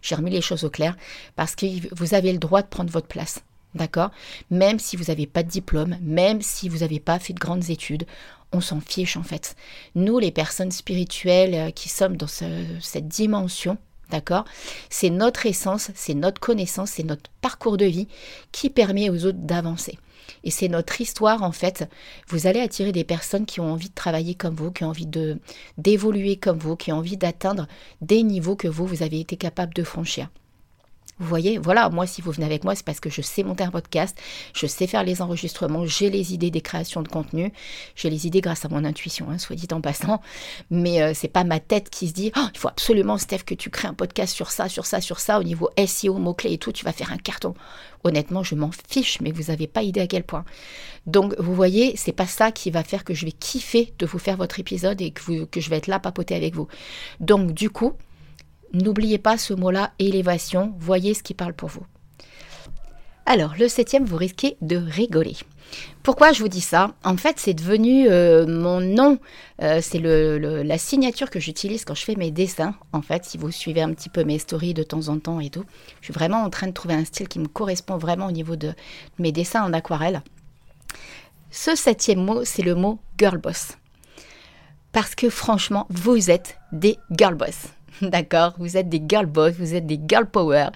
J'ai 0.00 0.14
remis 0.14 0.30
les 0.30 0.40
choses 0.40 0.64
au 0.64 0.70
clair 0.70 0.96
parce 1.36 1.54
que 1.54 1.66
vous 1.94 2.14
avez 2.14 2.32
le 2.32 2.38
droit 2.38 2.62
de 2.62 2.68
prendre 2.68 2.90
votre 2.90 3.08
place. 3.08 3.42
D'accord? 3.74 4.10
Même 4.50 4.78
si 4.78 4.96
vous 4.96 5.04
n'avez 5.04 5.26
pas 5.26 5.42
de 5.42 5.48
diplôme, 5.48 5.96
même 6.00 6.40
si 6.40 6.68
vous 6.68 6.78
n'avez 6.78 7.00
pas 7.00 7.18
fait 7.18 7.34
de 7.34 7.38
grandes 7.38 7.68
études, 7.68 8.06
on 8.52 8.60
s'en 8.60 8.80
fiche 8.80 9.16
en 9.16 9.22
fait. 9.22 9.56
Nous, 9.94 10.18
les 10.18 10.30
personnes 10.30 10.70
spirituelles 10.70 11.54
euh, 11.54 11.70
qui 11.70 11.88
sommes 11.88 12.16
dans 12.16 12.26
cette 12.26 13.08
dimension, 13.08 13.78
d'accord 14.10 14.44
C'est 14.90 15.10
notre 15.10 15.46
essence, 15.46 15.90
c'est 15.94 16.14
notre 16.14 16.40
connaissance, 16.40 16.92
c'est 16.92 17.04
notre 17.04 17.30
parcours 17.40 17.76
de 17.76 17.84
vie 17.84 18.08
qui 18.52 18.70
permet 18.70 19.10
aux 19.10 19.26
autres 19.26 19.38
d'avancer. 19.38 19.98
Et 20.44 20.50
c'est 20.50 20.68
notre 20.68 21.00
histoire 21.00 21.42
en 21.42 21.52
fait. 21.52 21.88
Vous 22.28 22.46
allez 22.46 22.60
attirer 22.60 22.92
des 22.92 23.04
personnes 23.04 23.46
qui 23.46 23.60
ont 23.60 23.72
envie 23.72 23.88
de 23.88 23.94
travailler 23.94 24.34
comme 24.34 24.54
vous, 24.54 24.70
qui 24.70 24.84
ont 24.84 24.88
envie 24.88 25.08
d'évoluer 25.78 26.36
comme 26.36 26.58
vous, 26.58 26.76
qui 26.76 26.92
ont 26.92 26.98
envie 26.98 27.16
d'atteindre 27.16 27.66
des 28.00 28.22
niveaux 28.22 28.56
que 28.56 28.68
vous, 28.68 28.86
vous 28.86 29.02
avez 29.02 29.20
été 29.20 29.36
capable 29.36 29.74
de 29.74 29.82
franchir. 29.82 30.28
Vous 31.18 31.26
voyez, 31.26 31.58
voilà, 31.58 31.88
moi, 31.88 32.06
si 32.06 32.22
vous 32.22 32.30
venez 32.30 32.46
avec 32.46 32.64
moi, 32.64 32.74
c'est 32.74 32.84
parce 32.84 33.00
que 33.00 33.10
je 33.10 33.22
sais 33.22 33.42
monter 33.42 33.64
un 33.64 33.70
podcast, 33.70 34.16
je 34.54 34.66
sais 34.66 34.86
faire 34.86 35.02
les 35.02 35.20
enregistrements, 35.20 35.84
j'ai 35.84 36.10
les 36.10 36.32
idées 36.32 36.50
des 36.50 36.60
créations 36.60 37.02
de 37.02 37.08
contenu, 37.08 37.52
j'ai 37.96 38.08
les 38.08 38.26
idées 38.26 38.40
grâce 38.40 38.64
à 38.64 38.68
mon 38.68 38.84
intuition, 38.84 39.30
hein, 39.30 39.38
soit 39.38 39.56
dit 39.56 39.68
en 39.72 39.80
passant, 39.80 40.20
mais 40.70 41.02
euh, 41.02 41.12
c'est 41.14 41.28
pas 41.28 41.44
ma 41.44 41.60
tête 41.60 41.90
qui 41.90 42.08
se 42.08 42.12
dit, 42.12 42.32
oh, 42.36 42.46
il 42.54 42.58
faut 42.58 42.68
absolument, 42.68 43.18
Steph, 43.18 43.44
que 43.44 43.54
tu 43.54 43.70
crées 43.70 43.88
un 43.88 43.94
podcast 43.94 44.34
sur 44.34 44.50
ça, 44.50 44.68
sur 44.68 44.86
ça, 44.86 45.00
sur 45.00 45.18
ça, 45.18 45.40
au 45.40 45.42
niveau 45.42 45.70
SEO, 45.84 46.14
mots-clés 46.14 46.52
et 46.52 46.58
tout, 46.58 46.72
tu 46.72 46.84
vas 46.84 46.92
faire 46.92 47.12
un 47.12 47.18
carton. 47.18 47.54
Honnêtement, 48.04 48.44
je 48.44 48.54
m'en 48.54 48.70
fiche, 48.88 49.20
mais 49.20 49.32
vous 49.32 49.44
n'avez 49.44 49.66
pas 49.66 49.82
idée 49.82 50.00
à 50.00 50.06
quel 50.06 50.22
point. 50.22 50.44
Donc, 51.06 51.34
vous 51.38 51.54
voyez, 51.54 51.96
c'est 51.96 52.12
pas 52.12 52.26
ça 52.26 52.52
qui 52.52 52.70
va 52.70 52.84
faire 52.84 53.02
que 53.02 53.14
je 53.14 53.24
vais 53.24 53.32
kiffer 53.32 53.92
de 53.98 54.06
vous 54.06 54.18
faire 54.18 54.36
votre 54.36 54.60
épisode 54.60 55.00
et 55.00 55.10
que, 55.10 55.44
que 55.46 55.60
je 55.60 55.68
vais 55.68 55.78
être 55.78 55.88
là 55.88 55.98
papoter 55.98 56.34
avec 56.36 56.54
vous. 56.54 56.68
Donc, 57.18 57.52
du 57.52 57.70
coup, 57.70 57.94
N'oubliez 58.72 59.18
pas 59.18 59.38
ce 59.38 59.54
mot-là, 59.54 59.92
élévation, 59.98 60.74
voyez 60.78 61.14
ce 61.14 61.22
qui 61.22 61.34
parle 61.34 61.54
pour 61.54 61.68
vous. 61.68 61.86
Alors, 63.26 63.54
le 63.58 63.68
septième, 63.68 64.06
vous 64.06 64.16
risquez 64.16 64.56
de 64.62 64.76
rigoler. 64.76 65.36
Pourquoi 66.02 66.32
je 66.32 66.40
vous 66.40 66.48
dis 66.48 66.62
ça? 66.62 66.94
En 67.04 67.18
fait, 67.18 67.38
c'est 67.38 67.52
devenu 67.52 68.08
euh, 68.08 68.46
mon 68.46 68.80
nom, 68.80 69.18
euh, 69.62 69.80
c'est 69.82 69.98
la 69.98 70.78
signature 70.78 71.28
que 71.28 71.38
j'utilise 71.38 71.84
quand 71.84 71.94
je 71.94 72.04
fais 72.04 72.14
mes 72.14 72.30
dessins. 72.30 72.74
En 72.94 73.02
fait, 73.02 73.26
si 73.26 73.36
vous 73.36 73.50
suivez 73.50 73.82
un 73.82 73.92
petit 73.92 74.08
peu 74.08 74.24
mes 74.24 74.38
stories 74.38 74.72
de 74.72 74.82
temps 74.82 75.08
en 75.08 75.18
temps 75.18 75.40
et 75.40 75.50
tout, 75.50 75.64
je 76.00 76.06
suis 76.06 76.14
vraiment 76.14 76.42
en 76.42 76.48
train 76.48 76.68
de 76.68 76.72
trouver 76.72 76.94
un 76.94 77.04
style 77.04 77.28
qui 77.28 77.38
me 77.38 77.48
correspond 77.48 77.98
vraiment 77.98 78.28
au 78.28 78.32
niveau 78.32 78.56
de 78.56 78.72
mes 79.18 79.30
dessins 79.30 79.62
en 79.62 79.74
aquarelle. 79.74 80.22
Ce 81.50 81.74
septième 81.74 82.24
mot, 82.24 82.44
c'est 82.44 82.62
le 82.62 82.74
mot 82.74 82.98
girl 83.18 83.36
boss. 83.36 83.76
Parce 84.92 85.14
que 85.14 85.28
franchement, 85.28 85.86
vous 85.90 86.30
êtes 86.30 86.58
des 86.72 86.96
girl 87.10 87.34
boss. 87.34 87.77
D'accord 88.02 88.54
Vous 88.58 88.76
êtes 88.76 88.88
des 88.88 89.02
girl 89.06 89.26
boss, 89.26 89.54
vous 89.58 89.74
êtes 89.74 89.86
des 89.86 90.00
girl 90.08 90.26
power. 90.26 90.68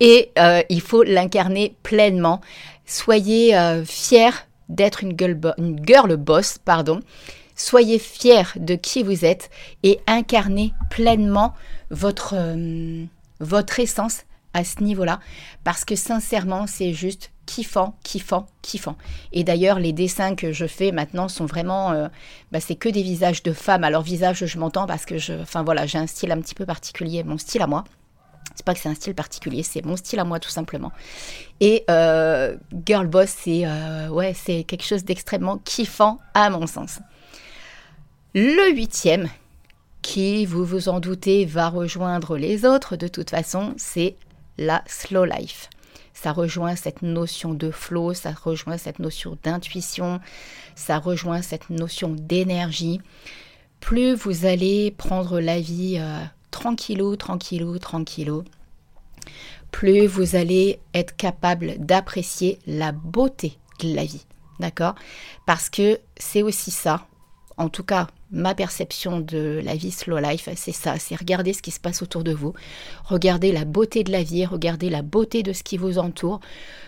Et 0.00 0.30
euh, 0.38 0.62
il 0.68 0.80
faut 0.80 1.02
l'incarner 1.02 1.76
pleinement. 1.82 2.40
Soyez 2.86 3.56
euh, 3.56 3.84
fiers 3.84 4.46
d'être 4.68 5.02
une 5.02 5.16
girl, 5.18 6.16
boss. 6.16 6.58
Pardon. 6.64 7.00
Soyez 7.54 7.98
fiers 7.98 8.44
de 8.56 8.74
qui 8.74 9.02
vous 9.02 9.24
êtes 9.24 9.50
et 9.82 10.00
incarnez 10.06 10.72
pleinement 10.90 11.54
votre, 11.90 12.34
euh, 12.36 13.04
votre 13.40 13.78
essence 13.78 14.22
à 14.54 14.64
ce 14.64 14.82
niveau-là. 14.82 15.20
Parce 15.64 15.84
que 15.84 15.96
sincèrement, 15.96 16.66
c'est 16.66 16.92
juste 16.92 17.32
kiffant, 17.46 17.96
kiffant, 18.02 18.46
kiffant. 18.62 18.96
Et 19.32 19.44
d'ailleurs, 19.44 19.78
les 19.78 19.92
dessins 19.92 20.34
que 20.34 20.52
je 20.52 20.66
fais 20.66 20.92
maintenant 20.92 21.28
sont 21.28 21.46
vraiment, 21.46 21.92
euh, 21.92 22.08
bah, 22.50 22.60
c'est 22.60 22.76
que 22.76 22.88
des 22.88 23.02
visages 23.02 23.42
de 23.42 23.52
femmes. 23.52 23.84
Alors 23.84 24.02
visage, 24.02 24.44
je 24.44 24.58
m'entends 24.58 24.86
parce 24.86 25.04
que 25.04 25.18
je, 25.18 25.34
enfin 25.34 25.62
voilà, 25.62 25.86
j'ai 25.86 25.98
un 25.98 26.06
style 26.06 26.32
un 26.32 26.40
petit 26.40 26.54
peu 26.54 26.66
particulier, 26.66 27.24
mon 27.24 27.38
style 27.38 27.62
à 27.62 27.66
moi. 27.66 27.84
C'est 28.54 28.66
pas 28.66 28.74
que 28.74 28.80
c'est 28.80 28.88
un 28.88 28.94
style 28.94 29.14
particulier, 29.14 29.62
c'est 29.62 29.84
mon 29.84 29.96
style 29.96 30.18
à 30.18 30.24
moi 30.24 30.38
tout 30.38 30.50
simplement. 30.50 30.92
Et 31.60 31.84
euh, 31.90 32.56
Girl 32.86 33.06
Boss, 33.06 33.30
c'est 33.30 33.62
euh, 33.64 34.08
ouais, 34.08 34.34
c'est 34.34 34.64
quelque 34.64 34.84
chose 34.84 35.04
d'extrêmement 35.04 35.58
kiffant 35.58 36.18
à 36.34 36.50
mon 36.50 36.66
sens. 36.66 37.00
Le 38.34 38.72
huitième, 38.74 39.28
qui, 40.02 40.44
vous 40.46 40.64
vous 40.64 40.88
en 40.88 41.00
doutez, 41.00 41.44
va 41.44 41.68
rejoindre 41.68 42.36
les 42.36 42.64
autres 42.64 42.96
de 42.96 43.08
toute 43.08 43.30
façon, 43.30 43.72
c'est 43.76 44.16
la 44.58 44.82
slow 44.86 45.24
life 45.24 45.68
ça 46.14 46.32
rejoint 46.32 46.76
cette 46.76 47.02
notion 47.02 47.54
de 47.54 47.70
flow, 47.70 48.14
ça 48.14 48.32
rejoint 48.32 48.78
cette 48.78 48.98
notion 48.98 49.36
d'intuition, 49.42 50.20
ça 50.76 50.98
rejoint 50.98 51.42
cette 51.42 51.70
notion 51.70 52.10
d'énergie. 52.10 53.00
Plus 53.80 54.14
vous 54.14 54.46
allez 54.46 54.92
prendre 54.92 55.40
la 55.40 55.60
vie 55.60 55.96
euh, 55.98 56.22
tranquillou, 56.50 57.16
tranquillou, 57.16 57.78
tranquillou, 57.78 58.44
plus 59.72 60.06
vous 60.06 60.36
allez 60.36 60.80
être 60.94 61.16
capable 61.16 61.74
d'apprécier 61.78 62.58
la 62.66 62.92
beauté 62.92 63.58
de 63.80 63.94
la 63.94 64.04
vie. 64.04 64.24
D'accord? 64.60 64.94
Parce 65.46 65.70
que 65.70 65.98
c'est 66.16 66.42
aussi 66.42 66.70
ça, 66.70 67.06
en 67.56 67.68
tout 67.68 67.82
cas 67.82 68.06
ma 68.32 68.54
perception 68.54 69.20
de 69.20 69.60
la 69.62 69.76
vie 69.76 69.90
slow 69.90 70.18
life, 70.18 70.48
c'est 70.56 70.72
ça, 70.72 70.98
c'est 70.98 71.14
regarder 71.14 71.52
ce 71.52 71.62
qui 71.62 71.70
se 71.70 71.80
passe 71.80 72.02
autour 72.02 72.24
de 72.24 72.32
vous, 72.32 72.54
regarder 73.04 73.52
la 73.52 73.64
beauté 73.64 74.02
de 74.02 74.10
la 74.10 74.22
vie, 74.22 74.46
regarder 74.46 74.90
la 74.90 75.02
beauté 75.02 75.42
de 75.42 75.52
ce 75.52 75.62
qui 75.62 75.76
vous 75.76 75.98
entoure, 75.98 76.40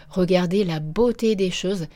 regarder 0.08 0.64
la 0.64 0.80
beauté 0.80 1.36
des 1.36 1.50
choses. 1.50 1.86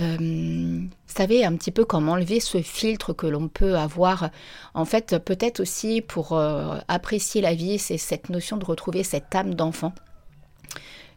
Euh, 0.00 0.16
vous 0.18 1.14
savez, 1.14 1.44
un 1.44 1.56
petit 1.56 1.70
peu 1.70 1.84
comment 1.84 2.12
enlever 2.12 2.40
ce 2.40 2.62
filtre 2.62 3.12
que 3.12 3.26
l'on 3.26 3.48
peut 3.48 3.76
avoir. 3.76 4.30
En 4.74 4.84
fait, 4.84 5.18
peut-être 5.24 5.60
aussi 5.60 6.00
pour 6.00 6.32
euh, 6.32 6.78
apprécier 6.88 7.40
la 7.40 7.54
vie, 7.54 7.78
c'est 7.78 7.98
cette 7.98 8.28
notion 8.28 8.56
de 8.56 8.64
retrouver 8.64 9.02
cette 9.02 9.34
âme 9.34 9.54
d'enfant. 9.54 9.94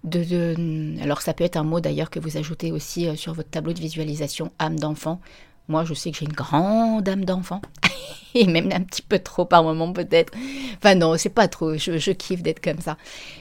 De, 0.03 1.01
alors 1.01 1.21
ça 1.21 1.33
peut 1.33 1.45
être 1.45 1.55
un 1.55 1.63
mot 1.63 1.79
d'ailleurs 1.79 2.09
que 2.09 2.19
vous 2.19 2.35
ajoutez 2.35 2.73
aussi 2.73 3.07
euh, 3.07 3.15
sur 3.15 3.33
votre 3.33 3.49
tableau 3.49 3.71
de 3.71 3.79
visualisation, 3.79 4.51
âme 4.59 4.77
d'enfant. 4.77 5.21
Moi, 5.67 5.85
je 5.85 5.93
sais 5.93 6.11
que 6.11 6.17
j'ai 6.17 6.25
une 6.25 6.33
grande 6.33 7.07
âme 7.07 7.25
d'enfant. 7.25 7.61
Et 8.35 8.45
même 8.47 8.71
un 8.71 8.81
petit 8.81 9.01
peu 9.01 9.19
trop 9.19 9.45
par 9.45 9.63
moment, 9.63 9.93
peut-être. 9.93 10.33
Enfin, 10.77 10.95
non, 10.95 11.15
c'est 11.17 11.29
pas 11.29 11.47
trop. 11.47 11.77
Je, 11.77 12.11
kiffe 12.11 12.41
d'être 12.41 12.61
comme 12.61 12.79
ça. 12.79 12.97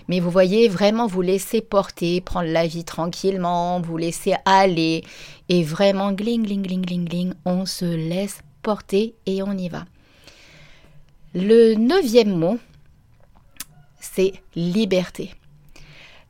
Mais 0.08 0.20
vous 0.20 0.30
voyez, 0.30 0.68
vraiment 0.68 1.06
vous 1.06 1.22
laisser 1.22 1.61
porter, 1.61 2.20
prendre 2.20 2.48
la 2.48 2.66
vie 2.66 2.85
tranquillement, 2.85 3.80
vous 3.80 3.96
laisser 3.96 4.35
aller. 4.44 5.02
Et 5.48 5.64
vraiment, 5.64 6.12
gling, 6.12 6.44
gling, 6.44 6.62
gling, 6.62 6.82
gling, 6.82 7.08
gling, 7.08 7.35
on 7.44 7.66
se 7.66 7.85
laisse 7.85 8.42
porter 8.62 9.14
et 9.26 9.42
on 9.42 9.52
y 9.52 9.68
va. 9.68 9.85
Le 11.35 11.74
neuvième 11.74 12.37
mot, 12.37 12.58
c'est 13.98 14.35
liberté. 14.54 15.35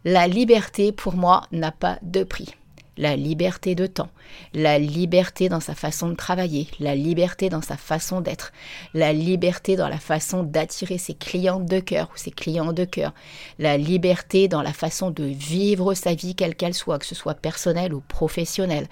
La 0.04 0.26
liberté, 0.26 0.92
pour 0.92 1.14
moi, 1.14 1.42
n'a 1.52 1.72
pas 1.72 1.98
de 2.02 2.24
prix 2.24 2.54
la 2.96 3.16
liberté 3.16 3.74
de 3.74 3.86
temps, 3.86 4.10
la 4.52 4.78
liberté 4.78 5.48
dans 5.48 5.60
sa 5.60 5.74
façon 5.74 6.10
de 6.10 6.14
travailler, 6.14 6.68
la 6.78 6.94
liberté 6.94 7.48
dans 7.48 7.62
sa 7.62 7.76
façon 7.76 8.20
d'être, 8.20 8.52
la 8.92 9.12
liberté 9.12 9.76
dans 9.76 9.88
la 9.88 9.98
façon 9.98 10.42
d'attirer 10.42 10.98
ses 10.98 11.14
clients 11.14 11.60
de 11.60 11.80
cœur 11.80 12.10
ou 12.14 12.18
ses 12.18 12.30
clients 12.30 12.72
de 12.72 12.84
cœur, 12.84 13.14
la 13.58 13.78
liberté 13.78 14.48
dans 14.48 14.62
la 14.62 14.72
façon 14.72 15.10
de 15.10 15.24
vivre 15.24 15.94
sa 15.94 16.14
vie 16.14 16.34
quelle 16.34 16.54
qu'elle 16.54 16.74
soit, 16.74 16.98
que 16.98 17.06
ce 17.06 17.14
soit 17.14 17.34
personnelle 17.34 17.94
ou 17.94 18.00
professionnelle. 18.00 18.88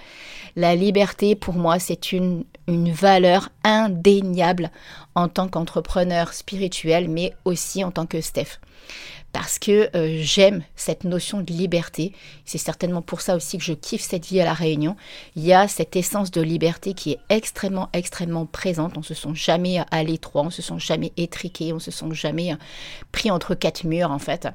La 0.56 0.74
liberté, 0.74 1.34
pour 1.34 1.54
moi, 1.54 1.78
c'est 1.78 2.12
une, 2.12 2.44
une 2.68 2.90
valeur 2.90 3.50
indéniable 3.64 4.70
en 5.20 5.28
tant 5.28 5.48
qu'entrepreneur 5.48 6.32
spirituel, 6.32 7.08
mais 7.08 7.34
aussi 7.44 7.84
en 7.84 7.90
tant 7.90 8.06
que 8.06 8.20
Steph 8.20 8.58
parce 9.32 9.58
que 9.58 9.96
euh, 9.96 10.18
j'aime 10.20 10.62
cette 10.74 11.04
notion 11.04 11.40
de 11.40 11.52
liberté. 11.52 12.12
C'est 12.44 12.58
certainement 12.58 13.02
pour 13.02 13.20
ça 13.20 13.36
aussi 13.36 13.58
que 13.58 13.64
je 13.64 13.72
kiffe 13.72 14.02
cette 14.02 14.26
vie 14.26 14.40
à 14.40 14.44
la 14.44 14.54
Réunion. 14.54 14.96
Il 15.36 15.44
y 15.44 15.52
a 15.52 15.68
cette 15.68 15.96
essence 15.96 16.30
de 16.30 16.40
liberté 16.40 16.94
qui 16.94 17.12
est 17.12 17.20
extrêmement, 17.28 17.88
extrêmement 17.92 18.46
présente. 18.46 18.98
On 18.98 19.02
se 19.02 19.14
sent 19.14 19.34
jamais 19.34 19.82
à 19.90 20.02
l'étroit, 20.02 20.42
on 20.42 20.50
se 20.50 20.62
sent 20.62 20.78
jamais 20.78 21.12
étriqué, 21.16 21.72
on 21.72 21.78
se 21.78 21.90
sent 21.90 22.12
jamais 22.12 22.52
euh, 22.52 22.56
pris 23.12 23.30
entre 23.30 23.54
quatre 23.54 23.84
murs 23.84 24.10
en 24.10 24.18
fait. 24.18 24.48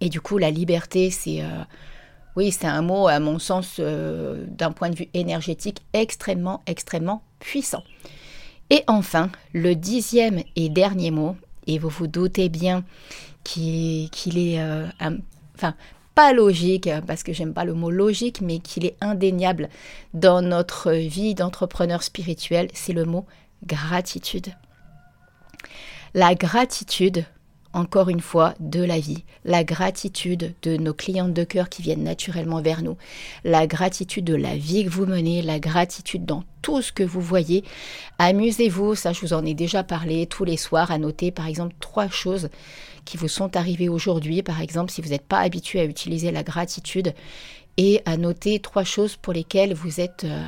Et 0.00 0.08
du 0.08 0.20
coup, 0.20 0.38
la 0.38 0.50
liberté, 0.50 1.10
c'est... 1.10 1.40
Euh, 1.42 1.64
Oui, 2.36 2.50
c'est 2.50 2.66
un 2.66 2.82
mot, 2.82 3.06
à 3.06 3.20
mon 3.20 3.38
sens, 3.38 3.78
d'un 3.78 4.72
point 4.72 4.90
de 4.90 4.96
vue 4.96 5.08
énergétique, 5.14 5.82
extrêmement, 5.92 6.64
extrêmement 6.66 7.22
puissant. 7.38 7.84
Et 8.70 8.82
enfin, 8.86 9.30
le 9.52 9.74
dixième 9.74 10.42
et 10.56 10.68
dernier 10.68 11.10
mot, 11.10 11.36
et 11.66 11.78
vous 11.78 11.88
vous 11.88 12.06
doutez 12.06 12.48
bien 12.48 12.84
qu'il 13.44 14.08
est, 14.36 14.60
euh, 14.60 14.86
enfin, 15.54 15.74
pas 16.14 16.32
logique, 16.32 16.88
parce 17.06 17.22
que 17.22 17.32
j'aime 17.32 17.52
pas 17.52 17.64
le 17.64 17.74
mot 17.74 17.90
logique, 17.90 18.40
mais 18.40 18.58
qu'il 18.60 18.86
est 18.86 18.96
indéniable 19.00 19.68
dans 20.14 20.42
notre 20.42 20.92
vie 20.92 21.34
d'entrepreneur 21.34 22.02
spirituel, 22.02 22.68
c'est 22.72 22.92
le 22.92 23.04
mot 23.04 23.26
gratitude. 23.66 24.54
La 26.14 26.34
gratitude, 26.34 27.24
encore 27.74 28.08
une 28.08 28.20
fois, 28.20 28.54
de 28.60 28.82
la 28.82 28.98
vie, 28.98 29.24
la 29.44 29.64
gratitude 29.64 30.54
de 30.62 30.76
nos 30.76 30.94
clientes 30.94 31.34
de 31.34 31.44
cœur 31.44 31.68
qui 31.68 31.82
viennent 31.82 32.04
naturellement 32.04 32.62
vers 32.62 32.82
nous, 32.82 32.96
la 33.42 33.66
gratitude 33.66 34.24
de 34.24 34.34
la 34.34 34.56
vie 34.56 34.84
que 34.84 34.90
vous 34.90 35.06
menez, 35.06 35.42
la 35.42 35.58
gratitude 35.58 36.24
dans 36.24 36.44
tout 36.62 36.80
ce 36.80 36.92
que 36.92 37.02
vous 37.02 37.20
voyez. 37.20 37.64
Amusez-vous, 38.18 38.94
ça 38.94 39.12
je 39.12 39.20
vous 39.20 39.32
en 39.32 39.44
ai 39.44 39.54
déjà 39.54 39.82
parlé 39.82 40.26
tous 40.26 40.44
les 40.44 40.56
soirs, 40.56 40.90
à 40.90 40.98
noter 40.98 41.30
par 41.32 41.46
exemple 41.46 41.74
trois 41.80 42.08
choses 42.08 42.48
qui 43.04 43.16
vous 43.16 43.28
sont 43.28 43.56
arrivées 43.56 43.88
aujourd'hui, 43.88 44.42
par 44.42 44.60
exemple 44.60 44.90
si 44.90 45.02
vous 45.02 45.10
n'êtes 45.10 45.26
pas 45.26 45.40
habitué 45.40 45.80
à 45.80 45.84
utiliser 45.84 46.30
la 46.30 46.44
gratitude, 46.44 47.12
et 47.76 48.02
à 48.06 48.16
noter 48.16 48.60
trois 48.60 48.84
choses 48.84 49.16
pour 49.16 49.32
lesquelles 49.32 49.74
vous 49.74 50.00
êtes... 50.00 50.24
Euh, 50.24 50.42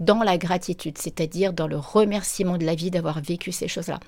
dans 0.00 0.22
la 0.22 0.36
gratitude, 0.36 0.98
c'est-à-dire 0.98 1.52
dans 1.52 1.68
le 1.68 1.76
remerciement 1.76 2.58
de 2.58 2.66
la 2.66 2.74
vie 2.74 2.90
d'avoir 2.90 3.20
vécu 3.20 3.52
ces 3.52 3.68
choses-là. 3.68 4.00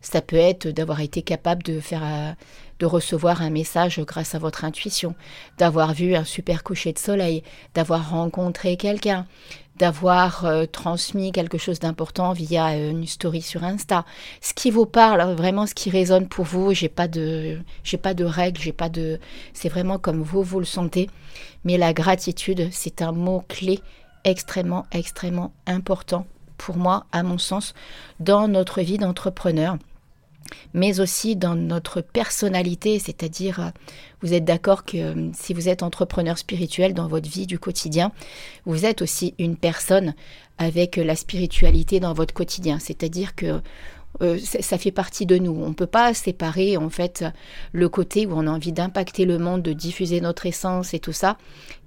Ça 0.00 0.20
peut 0.20 0.36
être 0.36 0.68
d'avoir 0.68 1.00
été 1.00 1.22
capable 1.22 1.62
de 1.62 1.80
faire 1.80 2.02
euh, 2.04 2.32
de 2.78 2.86
recevoir 2.86 3.42
un 3.42 3.50
message 3.50 4.00
grâce 4.00 4.34
à 4.34 4.38
votre 4.38 4.64
intuition, 4.64 5.14
d'avoir 5.58 5.94
vu 5.94 6.14
un 6.14 6.24
super 6.24 6.62
coucher 6.62 6.92
de 6.92 6.98
soleil, 6.98 7.42
d'avoir 7.74 8.10
rencontré 8.10 8.76
quelqu'un, 8.76 9.26
d'avoir 9.76 10.44
euh, 10.44 10.66
transmis 10.66 11.32
quelque 11.32 11.58
chose 11.58 11.78
d'important 11.78 12.32
via 12.32 12.68
euh, 12.68 12.90
une 12.90 13.06
story 13.06 13.42
sur 13.42 13.64
Insta. 13.64 14.04
Ce 14.40 14.54
qui 14.54 14.70
vous 14.70 14.86
parle, 14.86 15.34
vraiment 15.34 15.66
ce 15.66 15.74
qui 15.74 15.90
résonne 15.90 16.28
pour 16.28 16.44
vous, 16.44 16.72
j'ai 16.74 16.88
pas 16.88 17.08
de 17.08 17.58
j'ai 17.84 17.98
pas 17.98 18.14
de 18.14 18.24
règles, 18.24 18.60
j'ai 18.60 18.72
pas 18.72 18.88
de 18.88 19.18
c'est 19.52 19.68
vraiment 19.68 19.98
comme 19.98 20.22
vous 20.22 20.42
vous 20.42 20.60
le 20.60 20.66
sentez. 20.66 21.08
Mais 21.64 21.78
la 21.78 21.92
gratitude, 21.92 22.68
c'est 22.72 23.02
un 23.02 23.12
mot 23.12 23.42
clé 23.48 23.80
extrêmement 24.24 24.86
extrêmement 24.92 25.52
important 25.66 26.26
pour 26.56 26.76
moi, 26.76 27.06
à 27.12 27.22
mon 27.22 27.38
sens, 27.38 27.74
dans 28.20 28.48
notre 28.48 28.80
vie 28.80 28.98
d'entrepreneur 28.98 29.76
mais 30.74 31.00
aussi 31.00 31.36
dans 31.36 31.54
notre 31.54 32.00
personnalité, 32.00 32.98
c'est-à-dire, 32.98 33.60
euh, 33.60 33.70
vous 34.22 34.34
êtes 34.34 34.44
d'accord 34.44 34.84
que 34.84 34.96
euh, 34.96 35.30
si 35.34 35.54
vous 35.54 35.68
êtes 35.68 35.82
entrepreneur 35.82 36.38
spirituel 36.38 36.94
dans 36.94 37.08
votre 37.08 37.28
vie 37.28 37.46
du 37.46 37.58
quotidien, 37.58 38.12
vous 38.64 38.84
êtes 38.84 39.02
aussi 39.02 39.34
une 39.38 39.56
personne 39.56 40.14
avec 40.58 40.96
la 40.96 41.16
spiritualité 41.16 42.00
dans 42.00 42.14
votre 42.14 42.34
quotidien, 42.34 42.78
c'est-à-dire 42.78 43.34
que 43.34 43.60
euh, 44.22 44.38
ça 44.38 44.78
fait 44.78 44.92
partie 44.92 45.26
de 45.26 45.36
nous. 45.36 45.52
On 45.52 45.68
ne 45.68 45.74
peut 45.74 45.86
pas 45.86 46.14
séparer 46.14 46.78
en 46.78 46.88
fait 46.88 47.24
le 47.72 47.88
côté 47.90 48.26
où 48.26 48.32
on 48.32 48.46
a 48.46 48.50
envie 48.50 48.72
d'impacter 48.72 49.26
le 49.26 49.38
monde, 49.38 49.60
de 49.60 49.74
diffuser 49.74 50.22
notre 50.22 50.46
essence 50.46 50.94
et 50.94 50.98
tout 50.98 51.12
ça, 51.12 51.36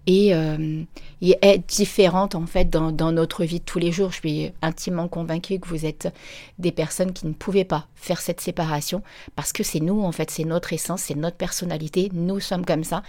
et, 0.10 0.34
euh, 0.34 0.84
être 1.22 1.68
différente 1.68 2.34
en 2.34 2.48
fait 2.48 2.70
dans, 2.70 3.12
notre 3.12 3.44
vie 3.44 3.60
de 3.60 3.64
tous 3.64 3.78
les 3.78 3.92
jours. 3.92 4.12
Je 4.12 4.18
suis 4.18 4.52
intimement 4.62 5.08
convaincue 5.08 5.60
que 5.60 5.68
vous 5.68 5.86
êtes 5.86 6.12
des 6.58 6.72
personnes 6.72 7.14
qui 7.14 7.28
ne 7.28 7.34
pouvaient 7.34 7.64
pas 7.64 7.86
faire 7.96 8.20
cette 8.20 8.42
séparation 8.42 9.04
parce 9.36 9.54
que 9.54 9.62
c'est 9.64 9.80
nous 9.80 10.02
en 10.02 10.12
fait, 10.12 10.32
c'est 10.32 10.46
notre 10.46 10.74
essence, 10.74 11.04
c'est 11.04 11.16
notre 11.16 11.38
personnalité. 11.38 12.10
Nous 12.14 12.40
sommes 12.40 12.66
comme 12.66 12.84
ça 12.84 13.04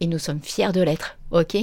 et 0.00 0.06
nous 0.06 0.18
sommes 0.18 0.40
fiers 0.42 0.72
de 0.72 0.82
l'être. 0.82 1.16
Ok? 1.30 1.56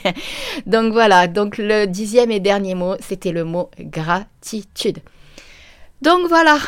Donc 0.66 0.92
voilà. 0.94 1.26
Donc 1.26 1.58
le 1.58 1.86
dixième 1.86 2.30
et 2.30 2.40
dernier 2.40 2.74
mot, 2.74 2.94
c'était 3.00 3.32
le 3.32 3.44
mot 3.44 3.70
gratitude. 3.78 5.00
Donc 6.02 6.28
voilà. 6.28 6.58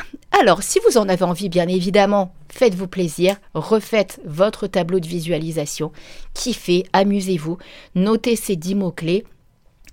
Alors, 0.41 0.63
si 0.63 0.79
vous 0.87 0.99
en 0.99 1.09
avez 1.09 1.25
envie, 1.25 1.49
bien 1.49 1.69
évidemment, 1.69 2.33
faites-vous 2.51 2.89
plaisir, 2.89 3.37
refaites 3.55 4.21
votre 4.25 4.67
tableau 4.67 5.01
de 5.01 5.07
visualisation, 5.07 5.93
kiffez, 6.35 6.85
amusez-vous, 6.93 7.59
notez 7.95 8.37
ces 8.37 8.57
dix 8.57 8.75
mots-clés. 8.75 9.25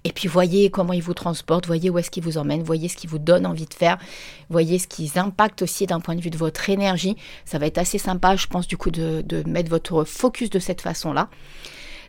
Et 0.04 0.12
puis 0.12 0.28
voyez 0.28 0.70
comment 0.70 0.94
ils 0.94 1.02
vous 1.02 1.16
transportent, 1.16 1.66
voyez 1.66 1.90
où 1.90 1.98
est-ce 1.98 2.12
qu'ils 2.12 2.24
vous 2.24 2.38
emmènent, 2.38 2.62
voyez 2.62 2.90
ce 2.90 2.96
qui 2.96 3.08
vous 3.08 3.18
donne 3.18 3.48
envie 3.48 3.66
de 3.66 3.74
faire, 3.74 3.98
voyez 4.52 4.78
ce 4.78 4.88
qu'ils 4.88 5.18
impactent 5.18 5.64
aussi 5.64 5.88
d'un 5.88 6.00
point 6.00 6.16
de 6.16 6.22
vue 6.22 6.30
de 6.30 6.38
votre 6.38 6.70
énergie. 6.70 7.16
Ça 7.44 7.58
va 7.58 7.66
être 7.66 7.80
assez 7.80 7.98
sympa, 7.98 8.36
je 8.36 8.46
pense, 8.46 8.68
du 8.68 8.78
coup, 8.78 8.92
de, 8.92 9.24
de 9.26 9.42
mettre 9.50 9.72
votre 9.72 10.04
focus 10.04 10.52
de 10.52 10.60
cette 10.60 10.82
façon-là. 10.82 11.30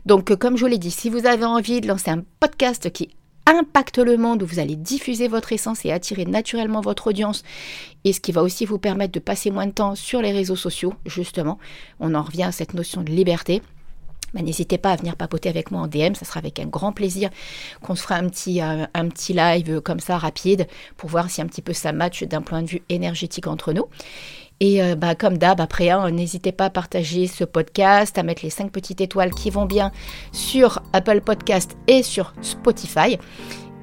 Donc, 0.05 0.35
comme 0.35 0.57
je 0.57 0.61
vous 0.61 0.69
l'ai 0.69 0.77
dit, 0.77 0.91
si 0.91 1.09
vous 1.09 1.25
avez 1.25 1.45
envie 1.45 1.81
de 1.81 1.87
lancer 1.87 2.11
un 2.11 2.23
podcast 2.39 2.91
qui 2.91 3.09
impacte 3.47 3.97
le 3.97 4.17
monde, 4.17 4.43
où 4.43 4.45
vous 4.45 4.59
allez 4.59 4.75
diffuser 4.75 5.27
votre 5.27 5.53
essence 5.53 5.85
et 5.85 5.91
attirer 5.91 6.25
naturellement 6.25 6.81
votre 6.81 7.07
audience, 7.07 7.43
et 8.03 8.13
ce 8.13 8.19
qui 8.19 8.31
va 8.31 8.43
aussi 8.43 8.65
vous 8.65 8.77
permettre 8.77 9.13
de 9.13 9.19
passer 9.19 9.51
moins 9.51 9.67
de 9.67 9.71
temps 9.71 9.95
sur 9.95 10.21
les 10.21 10.31
réseaux 10.31 10.55
sociaux, 10.55 10.93
justement. 11.05 11.57
On 11.99 12.13
en 12.13 12.21
revient 12.21 12.43
à 12.43 12.51
cette 12.51 12.73
notion 12.73 13.01
de 13.01 13.11
liberté. 13.11 13.61
Ben, 14.33 14.43
n'hésitez 14.43 14.77
pas 14.77 14.91
à 14.91 14.95
venir 14.97 15.15
papoter 15.15 15.47
avec 15.47 15.71
moi 15.71 15.81
en 15.81 15.87
DM, 15.87 16.13
ça 16.13 16.25
sera 16.25 16.39
avec 16.39 16.59
un 16.59 16.65
grand 16.65 16.91
plaisir 16.91 17.29
qu'on 17.81 17.95
se 17.95 18.01
fera 18.01 18.15
un 18.15 18.27
petit, 18.27 18.61
euh, 18.61 18.85
un 18.93 19.07
petit 19.07 19.31
live 19.31 19.79
comme 19.79 20.01
ça 20.01 20.17
rapide 20.17 20.67
pour 20.97 21.09
voir 21.09 21.29
si 21.29 21.41
un 21.41 21.47
petit 21.47 21.61
peu 21.61 21.71
ça 21.71 21.93
match 21.93 22.23
d'un 22.23 22.41
point 22.41 22.61
de 22.61 22.67
vue 22.67 22.81
énergétique 22.89 23.47
entre 23.47 23.71
nous. 23.71 23.85
Et 24.59 24.81
euh, 24.81 24.95
bah, 24.95 25.15
comme 25.15 25.37
d'hab, 25.37 25.61
après, 25.61 25.89
hein, 25.89 26.09
n'hésitez 26.11 26.51
pas 26.51 26.65
à 26.65 26.69
partager 26.69 27.27
ce 27.27 27.43
podcast, 27.43 28.17
à 28.17 28.23
mettre 28.23 28.43
les 28.43 28.49
5 28.49 28.71
petites 28.71 29.01
étoiles 29.01 29.33
qui 29.33 29.49
vont 29.49 29.65
bien 29.65 29.91
sur 30.31 30.81
Apple 30.93 31.21
Podcast 31.21 31.77
et 31.87 32.03
sur 32.03 32.33
Spotify. 32.41 33.17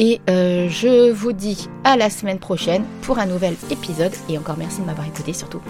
Et 0.00 0.20
euh, 0.28 0.68
je 0.68 1.12
vous 1.12 1.32
dis 1.32 1.68
à 1.84 1.96
la 1.96 2.10
semaine 2.10 2.38
prochaine 2.38 2.84
pour 3.02 3.18
un 3.18 3.26
nouvel 3.26 3.54
épisode. 3.70 4.12
Et 4.28 4.36
encore 4.36 4.56
merci 4.58 4.80
de 4.80 4.86
m'avoir 4.86 5.06
écouté 5.06 5.32
surtout. 5.32 5.60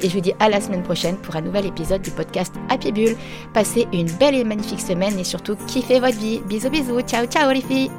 Et 0.00 0.08
je 0.08 0.14
vous 0.14 0.20
dis 0.20 0.32
à 0.40 0.48
la 0.48 0.60
semaine 0.60 0.82
prochaine 0.82 1.16
pour 1.16 1.36
un 1.36 1.40
nouvel 1.40 1.66
épisode 1.66 2.02
du 2.02 2.10
podcast 2.10 2.54
Happy 2.70 2.90
Bull. 2.90 3.16
Passez 3.54 3.86
une 3.92 4.10
belle 4.12 4.34
et 4.34 4.44
magnifique 4.44 4.80
semaine 4.80 5.18
et 5.18 5.24
surtout 5.24 5.56
kiffez 5.68 6.00
votre 6.00 6.18
vie. 6.18 6.40
Bisous 6.48 6.70
bisous. 6.70 7.00
Ciao 7.02 7.26
ciao 7.26 7.52
les 7.52 7.62
filles. 7.62 7.90